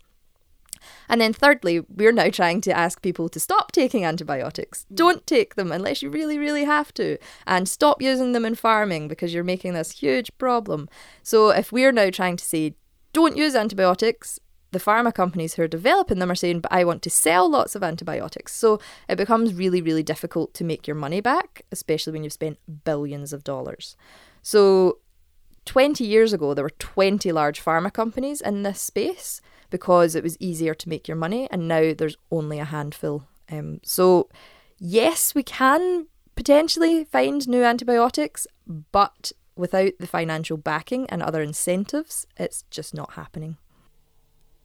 And 1.06 1.20
then, 1.20 1.34
thirdly, 1.34 1.80
we're 1.80 2.12
now 2.12 2.30
trying 2.30 2.62
to 2.62 2.76
ask 2.76 3.02
people 3.02 3.28
to 3.28 3.38
stop 3.38 3.72
taking 3.72 4.06
antibiotics. 4.06 4.86
Don't 4.92 5.26
take 5.26 5.54
them 5.54 5.70
unless 5.70 6.00
you 6.00 6.08
really, 6.08 6.38
really 6.38 6.64
have 6.64 6.94
to. 6.94 7.18
And 7.46 7.68
stop 7.68 8.00
using 8.00 8.32
them 8.32 8.46
in 8.46 8.54
farming 8.54 9.06
because 9.06 9.34
you're 9.34 9.44
making 9.44 9.74
this 9.74 9.92
huge 9.92 10.30
problem. 10.38 10.88
So, 11.22 11.50
if 11.50 11.72
we're 11.72 11.92
now 11.92 12.08
trying 12.08 12.38
to 12.38 12.44
say, 12.44 12.74
don't 13.12 13.36
use 13.36 13.54
antibiotics, 13.54 14.40
the 14.72 14.80
pharma 14.80 15.14
companies 15.14 15.54
who 15.54 15.62
are 15.62 15.68
developing 15.68 16.18
them 16.18 16.30
are 16.30 16.34
saying, 16.34 16.60
but 16.60 16.72
I 16.72 16.84
want 16.84 17.02
to 17.02 17.10
sell 17.10 17.48
lots 17.48 17.74
of 17.74 17.82
antibiotics. 17.82 18.54
So 18.54 18.80
it 19.08 19.16
becomes 19.16 19.54
really, 19.54 19.80
really 19.80 20.02
difficult 20.02 20.54
to 20.54 20.64
make 20.64 20.86
your 20.86 20.96
money 20.96 21.20
back, 21.20 21.62
especially 21.70 22.12
when 22.12 22.24
you've 22.24 22.32
spent 22.32 22.58
billions 22.84 23.32
of 23.32 23.44
dollars. 23.44 23.96
So 24.42 24.98
20 25.66 26.04
years 26.04 26.32
ago, 26.32 26.54
there 26.54 26.64
were 26.64 26.70
20 26.70 27.30
large 27.32 27.62
pharma 27.62 27.92
companies 27.92 28.40
in 28.40 28.62
this 28.62 28.80
space 28.80 29.40
because 29.70 30.14
it 30.14 30.24
was 30.24 30.36
easier 30.40 30.74
to 30.74 30.88
make 30.88 31.06
your 31.06 31.16
money, 31.16 31.48
and 31.50 31.68
now 31.68 31.94
there's 31.96 32.16
only 32.30 32.58
a 32.58 32.64
handful. 32.64 33.24
Um, 33.50 33.80
so, 33.82 34.28
yes, 34.78 35.34
we 35.34 35.42
can 35.42 36.06
potentially 36.34 37.04
find 37.04 37.46
new 37.48 37.62
antibiotics, 37.62 38.46
but 38.66 39.32
without 39.56 39.92
the 39.98 40.06
financial 40.06 40.56
backing 40.56 41.08
and 41.08 41.22
other 41.22 41.42
incentives, 41.42 42.26
it's 42.36 42.64
just 42.70 42.94
not 42.94 43.12
happening. 43.12 43.56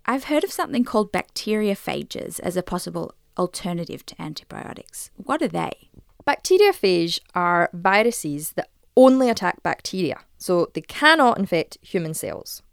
I've 0.10 0.26
heard 0.26 0.46
of 0.46 0.52
something 0.54 0.86
called 0.86 1.12
bacteriophages 1.12 2.40
as 2.40 2.56
a 2.56 2.64
possible 2.64 3.14
alternative 3.38 4.06
to 4.06 4.22
antibiotics. 4.22 5.12
What 5.18 5.42
are 5.42 5.50
they? 5.50 5.90
Bacteriophage 6.26 7.20
are 7.36 7.70
viruses 7.74 8.52
that 8.52 8.70
only 8.96 9.30
attack 9.30 9.62
bacteria, 9.64 10.22
so 10.38 10.72
they 10.74 10.82
cannot 10.82 11.38
infect 11.38 11.78
human 11.82 12.14
cells. 12.14 12.64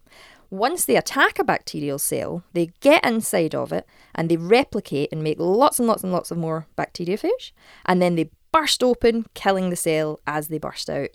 Once 0.49 0.85
they 0.85 0.97
attack 0.97 1.41
a 1.41 1.45
bacterial 1.45 1.99
cell, 1.99 2.45
they 2.53 2.71
get 2.79 3.05
inside 3.05 3.55
of 3.55 3.73
it 3.73 3.85
and 4.15 4.29
they 4.31 4.37
replicate 4.37 5.11
and 5.11 5.25
make 5.25 5.39
lots 5.41 5.81
and 5.81 5.89
lots 5.89 6.05
and 6.05 6.13
lots 6.13 6.31
of 6.31 6.39
more 6.39 6.69
bacteriophage, 6.79 7.51
and 7.85 8.01
then 8.01 8.15
they 8.15 8.31
burst 8.53 8.81
open, 8.85 9.27
killing 9.35 9.71
the 9.71 9.77
cell 9.77 10.21
as 10.25 10.47
they 10.47 10.59
burst 10.59 10.89
out. 10.89 11.11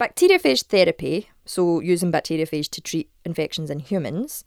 Bacteriophage 0.00 0.64
therapy, 0.64 1.28
so 1.44 1.80
using 1.80 2.10
bacteriophage 2.10 2.70
to 2.70 2.80
treat 2.80 3.10
infections 3.24 3.68
in 3.68 3.78
humans, 3.78 4.42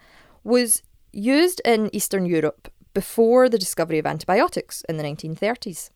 was 0.48 0.82
used 1.12 1.62
in 1.66 1.94
Eastern 1.94 2.26
Europe 2.26 2.72
before 2.94 3.50
the 3.50 3.58
discovery 3.58 4.00
of 4.00 4.06
antibiotics 4.06 4.82
in 4.88 4.98
the 4.98 5.04
1930s. 5.04 5.90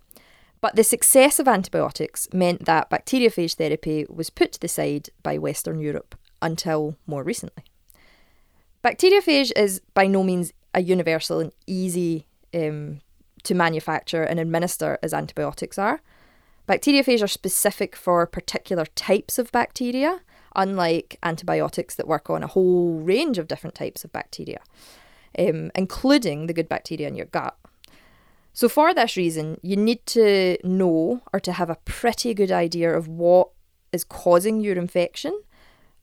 But 0.60 0.76
the 0.76 0.84
success 0.84 1.40
of 1.40 1.48
antibiotics 1.48 2.28
meant 2.34 2.66
that 2.66 2.90
bacteriophage 2.90 3.56
therapy 3.56 4.06
was 4.10 4.30
put 4.30 4.52
to 4.52 4.60
the 4.60 4.68
side 4.68 5.10
by 5.24 5.38
Western 5.38 5.80
Europe 5.80 6.16
until 6.42 6.98
more 7.08 7.24
recently. 7.24 7.64
Bacteriophage 8.84 9.52
is 9.56 9.82
by 9.94 10.06
no 10.06 10.22
means 10.22 10.54
a 10.74 10.82
universal 10.82 11.40
and 11.40 11.52
easy 11.66 12.28
um, 12.54 13.00
to 13.44 13.56
manufacture 13.56 14.24
and 14.24 14.40
administer 14.40 15.00
as 15.02 15.14
antibiotics 15.14 15.80
are. 15.80 16.02
Bacteriophage 16.68 17.24
are 17.24 17.28
specific 17.28 17.96
for 17.96 18.26
particular 18.28 18.86
types 18.96 19.40
of 19.40 19.52
bacteria, 19.52 20.22
unlike 20.56 21.18
antibiotics 21.24 21.96
that 21.96 22.08
work 22.08 22.30
on 22.30 22.44
a 22.44 22.48
whole 22.48 23.00
range 23.00 23.38
of 23.38 23.48
different 23.48 23.76
types 23.76 24.04
of 24.04 24.12
bacteria, 24.12 24.60
um, 25.38 25.72
including 25.76 26.48
the 26.48 26.54
good 26.54 26.70
bacteria 26.70 27.08
in 27.08 27.16
your 27.16 27.28
gut. 27.28 27.58
So, 28.54 28.68
for 28.68 28.94
this 28.94 29.16
reason, 29.16 29.60
you 29.62 29.78
need 29.78 30.06
to 30.08 30.58
know 30.64 31.22
or 31.32 31.40
to 31.40 31.54
have 31.54 31.70
a 31.70 31.78
pretty 31.86 32.34
good 32.34 32.52
idea 32.52 32.96
of 32.96 33.08
what 33.08 33.50
is 33.94 34.04
causing 34.04 34.60
your 34.60 34.76
infection 34.76 35.42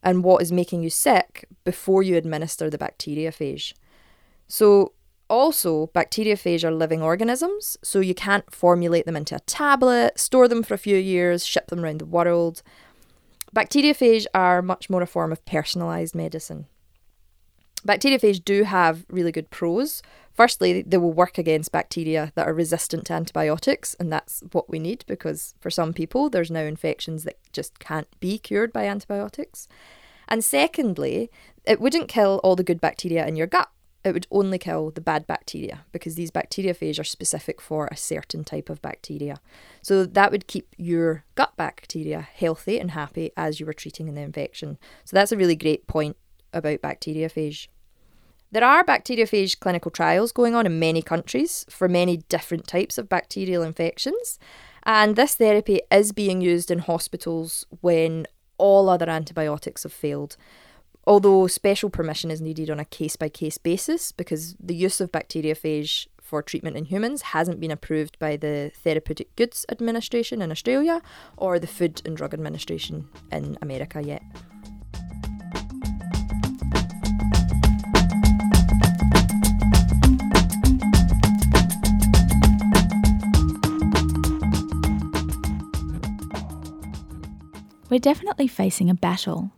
and 0.03 0.25
what 0.25 0.43
is 0.43 0.53
making 0.53 0.83
you 0.83 0.91
sick 0.91 1.47
before 1.65 2.03
you 2.03 2.17
administer 2.17 2.71
the 2.71 2.79
bacteriophage. 2.79 3.75
So, 4.47 4.93
also, 5.29 5.89
bacteriophage 5.89 6.65
are 6.65 6.71
living 6.71 7.03
organisms, 7.03 7.77
so 7.83 8.01
you 8.01 8.15
can't 8.15 8.51
formulate 8.51 9.05
them 9.05 9.17
into 9.17 9.37
a 9.37 9.41
tablet, 9.41 10.19
store 10.19 10.49
them 10.49 10.63
for 10.63 10.73
a 10.73 10.79
few 10.79 10.97
years, 10.97 11.45
ship 11.45 11.67
them 11.67 11.85
around 11.85 11.99
the 11.99 12.07
world. 12.07 12.63
Bacteriophage 13.55 14.27
are 14.35 14.63
much 14.63 14.91
more 14.91 15.03
a 15.03 15.07
form 15.07 15.33
of 15.33 15.45
personalised 15.45 16.15
medicine. 16.15 16.67
Bacteriophage 17.87 18.45
do 18.45 18.65
have 18.65 19.07
really 19.09 19.33
good 19.33 19.51
pros. 19.51 20.03
Firstly, 20.35 20.83
they 20.83 20.99
will 20.99 21.13
work 21.13 21.39
against 21.39 21.73
bacteria 21.73 22.33
that 22.35 22.47
are 22.47 22.55
resistant 22.55 23.07
to 23.07 23.13
antibiotics, 23.13 23.95
and 23.99 24.13
that's 24.13 24.43
what 24.53 24.69
we 24.69 24.79
need 24.79 25.05
because 25.07 25.55
for 25.61 25.71
some 25.71 25.93
people, 25.93 26.29
there's 26.29 26.51
now 26.51 26.61
infections 26.61 27.25
that 27.25 27.39
just 27.53 27.79
can't 27.79 28.09
be 28.21 28.39
cured 28.39 28.73
by 28.73 28.87
antibiotics. 28.87 29.69
And 30.29 30.45
secondly, 30.45 31.31
it 31.65 31.81
wouldn't 31.81 32.09
kill 32.09 32.41
all 32.45 32.57
the 32.57 32.65
good 32.65 32.81
bacteria 32.81 33.27
in 33.27 33.37
your 33.37 33.47
gut 33.47 33.71
it 34.05 34.13
would 34.13 34.27
only 34.31 34.59
kill 34.59 34.91
the 34.91 35.01
bad 35.01 35.27
bacteria 35.27 35.85
because 35.93 36.15
these 36.15 36.31
bacteriophage 36.31 36.99
are 36.99 37.05
specific 37.05 37.61
for 37.61 37.89
a 37.89 37.97
certain 37.97 38.45
type 38.45 38.71
of 38.71 38.81
bacteria. 38.81 39.41
So 39.83 40.07
that 40.07 40.31
would 40.31 40.47
keep 40.47 40.75
your 40.77 41.25
gut 41.35 41.57
bacteria 41.57 42.21
healthy 42.21 42.79
and 42.79 42.93
happy 42.93 43.33
as 43.37 43.59
you 43.59 43.67
were 43.67 43.73
treating 43.73 44.13
the 44.13 44.21
infection. 44.21 44.79
So 45.05 45.17
that's 45.17 45.33
a 45.33 45.37
really 45.37 45.57
great 45.57 45.87
point 45.87 46.17
about 46.53 46.81
bacteriophage. 46.81 47.69
There 48.51 48.65
are 48.65 48.83
bacteriophage 48.83 49.59
clinical 49.59 49.91
trials 49.91 50.33
going 50.33 50.55
on 50.55 50.65
in 50.65 50.79
many 50.79 51.03
countries 51.03 51.67
for 51.69 51.87
many 51.87 52.19
different 52.29 52.67
types 52.67 52.97
of 52.97 53.09
bacterial 53.09 53.63
infections, 53.63 54.39
and 54.85 55.17
this 55.17 55.35
therapy 55.35 55.81
is 55.91 56.13
being 56.13 56.41
used 56.41 56.71
in 56.71 56.79
hospitals 56.79 57.67
when 57.83 58.27
all 58.57 58.89
other 58.89 59.11
antibiotics 59.11 59.83
have 59.83 59.93
failed 59.93 60.39
although 61.07 61.47
special 61.47 61.91
permission 61.91 62.31
is 62.31 62.41
needed 62.41 62.71
on 62.71 62.79
a 62.79 62.85
case 62.85 63.17
by 63.17 63.29
case 63.29 63.59
basis 63.59 64.13
because 64.13 64.55
the 64.61 64.75
use 64.75 65.01
of 65.01 65.13
bacteriophage 65.13 66.07
for 66.21 66.43
treatment 66.43 66.77
in 66.77 66.85
humans 66.85 67.23
hasn't 67.23 67.59
been 67.59 67.71
approved 67.71 68.19
by 68.19 68.37
the 68.37 68.71
Therapeutic 68.85 69.35
Goods 69.35 69.65
Administration 69.71 70.43
in 70.43 70.51
Australia 70.51 71.01
or 71.39 71.59
the 71.59 71.67
Food 71.67 72.03
and 72.05 72.17
Drug 72.17 72.35
Administration 72.35 73.09
in 73.33 73.57
America 73.63 74.03
yet. 74.03 74.23
We're 87.91 87.99
definitely 87.99 88.49
facing 88.49 88.91
a 88.91 88.95
battle 88.95 89.51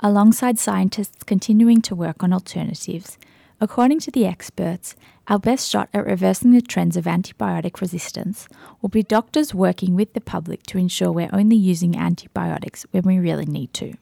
alongside 0.00 0.58
scientists 0.58 1.22
continuing 1.24 1.80
to 1.82 1.94
work 1.94 2.22
on 2.22 2.32
alternatives. 2.32 3.18
According 3.60 4.00
to 4.00 4.10
the 4.10 4.26
experts, 4.26 4.96
our 5.28 5.38
best 5.38 5.68
shot 5.68 5.90
at 5.92 6.06
reversing 6.06 6.52
the 6.52 6.62
trends 6.62 6.96
of 6.96 7.04
antibiotic 7.04 7.80
resistance 7.80 8.48
will 8.80 8.88
be 8.88 9.02
doctors 9.02 9.54
working 9.54 9.94
with 9.94 10.14
the 10.14 10.20
public 10.20 10.62
to 10.64 10.78
ensure 10.78 11.12
we're 11.12 11.28
only 11.32 11.56
using 11.56 11.96
antibiotics 11.96 12.86
when 12.90 13.02
we 13.04 13.18
really 13.18 13.44
need 13.44 13.74
to. 13.74 13.94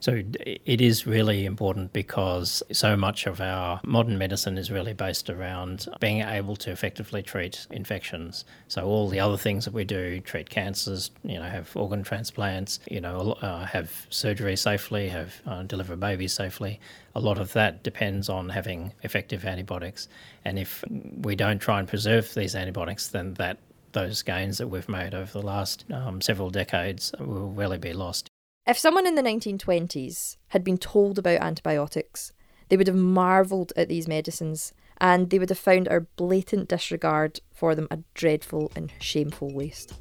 So 0.00 0.22
it 0.34 0.80
is 0.80 1.06
really 1.06 1.44
important 1.44 1.92
because 1.92 2.62
so 2.72 2.96
much 2.96 3.26
of 3.26 3.40
our 3.40 3.80
modern 3.84 4.16
medicine 4.16 4.56
is 4.56 4.70
really 4.70 4.94
based 4.94 5.28
around 5.28 5.86
being 6.00 6.22
able 6.22 6.56
to 6.56 6.70
effectively 6.70 7.22
treat 7.22 7.66
infections. 7.70 8.46
So 8.68 8.86
all 8.86 9.10
the 9.10 9.20
other 9.20 9.36
things 9.36 9.66
that 9.66 9.74
we 9.74 9.84
do, 9.84 10.20
treat 10.20 10.48
cancers, 10.48 11.10
you 11.22 11.38
know, 11.38 11.44
have 11.44 11.76
organ 11.76 12.02
transplants, 12.02 12.80
you 12.90 13.02
know, 13.02 13.32
uh, 13.42 13.66
have 13.66 14.06
surgery 14.08 14.56
safely, 14.56 15.10
have 15.10 15.34
uh, 15.46 15.64
deliver 15.64 15.96
babies 15.96 16.32
safely. 16.32 16.80
A 17.14 17.20
lot 17.20 17.38
of 17.38 17.52
that 17.52 17.82
depends 17.82 18.30
on 18.30 18.48
having 18.48 18.94
effective 19.02 19.44
antibiotics. 19.44 20.08
And 20.46 20.58
if 20.58 20.82
we 21.20 21.36
don't 21.36 21.58
try 21.58 21.78
and 21.78 21.86
preserve 21.86 22.32
these 22.32 22.54
antibiotics, 22.54 23.08
then 23.08 23.34
that 23.34 23.58
those 23.92 24.22
gains 24.22 24.58
that 24.58 24.68
we've 24.68 24.88
made 24.88 25.14
over 25.14 25.30
the 25.30 25.44
last 25.44 25.84
um, 25.92 26.20
several 26.20 26.48
decades 26.48 27.12
will 27.18 27.50
really 27.50 27.76
be 27.76 27.92
lost. 27.92 28.29
If 28.70 28.78
someone 28.78 29.04
in 29.04 29.16
the 29.16 29.22
1920s 29.22 30.36
had 30.50 30.62
been 30.62 30.78
told 30.78 31.18
about 31.18 31.40
antibiotics, 31.40 32.32
they 32.68 32.76
would 32.76 32.86
have 32.86 32.94
marvelled 32.94 33.72
at 33.74 33.88
these 33.88 34.06
medicines 34.06 34.72
and 34.98 35.28
they 35.28 35.40
would 35.40 35.48
have 35.48 35.58
found 35.58 35.88
our 35.88 36.02
blatant 36.14 36.68
disregard 36.68 37.40
for 37.52 37.74
them 37.74 37.88
a 37.90 37.98
dreadful 38.14 38.70
and 38.76 38.92
shameful 39.00 39.52
waste. 39.52 39.94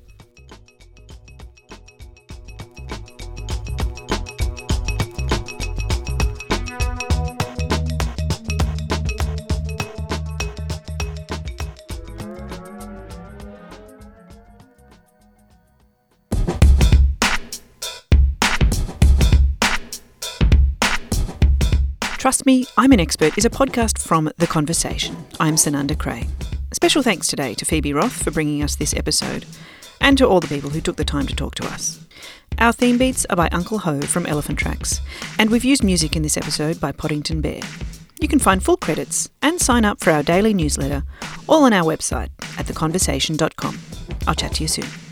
Trust 22.20 22.46
Me, 22.46 22.66
I'm 22.78 22.92
an 22.92 23.00
Expert 23.00 23.38
is 23.38 23.46
a 23.46 23.50
podcast 23.50 24.06
from 24.06 24.30
The 24.36 24.46
Conversation. 24.46 25.16
I'm 25.40 25.56
Sunanda 25.56 25.96
Creagh. 25.96 26.28
Special 26.74 27.02
thanks 27.02 27.28
today 27.28 27.54
to 27.54 27.64
Phoebe 27.64 27.94
Roth 27.94 28.12
for 28.12 28.30
bringing 28.30 28.62
us 28.62 28.76
this 28.76 28.94
episode, 28.94 29.46
and 30.02 30.18
to 30.18 30.28
all 30.28 30.42
the 30.42 30.50
people 30.50 30.70
who 30.70 30.82
took 30.82 30.98
the 30.98 31.06
time 31.06 31.28
to 31.28 31.34
talk 31.36 31.56
to 31.56 31.66
us. 31.68 32.06
Our 32.58 32.74
theme 32.74 32.98
beats 32.98 33.26
are 33.30 33.38
by 33.38 33.48
Uncle 33.54 33.78
Ho 33.80 34.02
from 34.02 34.26
Elephant 34.26 34.60
Tracks, 34.60 35.00
and 35.40 35.50
we've 35.50 35.64
used 35.64 35.82
music 35.82 36.18
in 36.18 36.22
this 36.22 36.36
episode 36.36 36.82
by 36.82 36.92
Poddington 36.92 37.40
Bear. 37.40 37.62
You 38.20 38.28
can 38.28 38.40
find 38.40 38.62
full 38.62 38.76
credits 38.76 39.30
and 39.42 39.62
sign 39.62 39.86
up 39.86 40.02
for 40.02 40.12
our 40.12 40.22
daily 40.22 40.54
newsletter 40.54 41.04
all 41.48 41.64
on 41.64 41.72
our 41.72 41.86
website 41.86 42.32
at 42.60 42.66
theconversation.com. 42.66 43.80
I'll 44.28 44.36
chat 44.36 44.56
to 44.56 44.64
you 44.64 44.68
soon. 44.68 45.09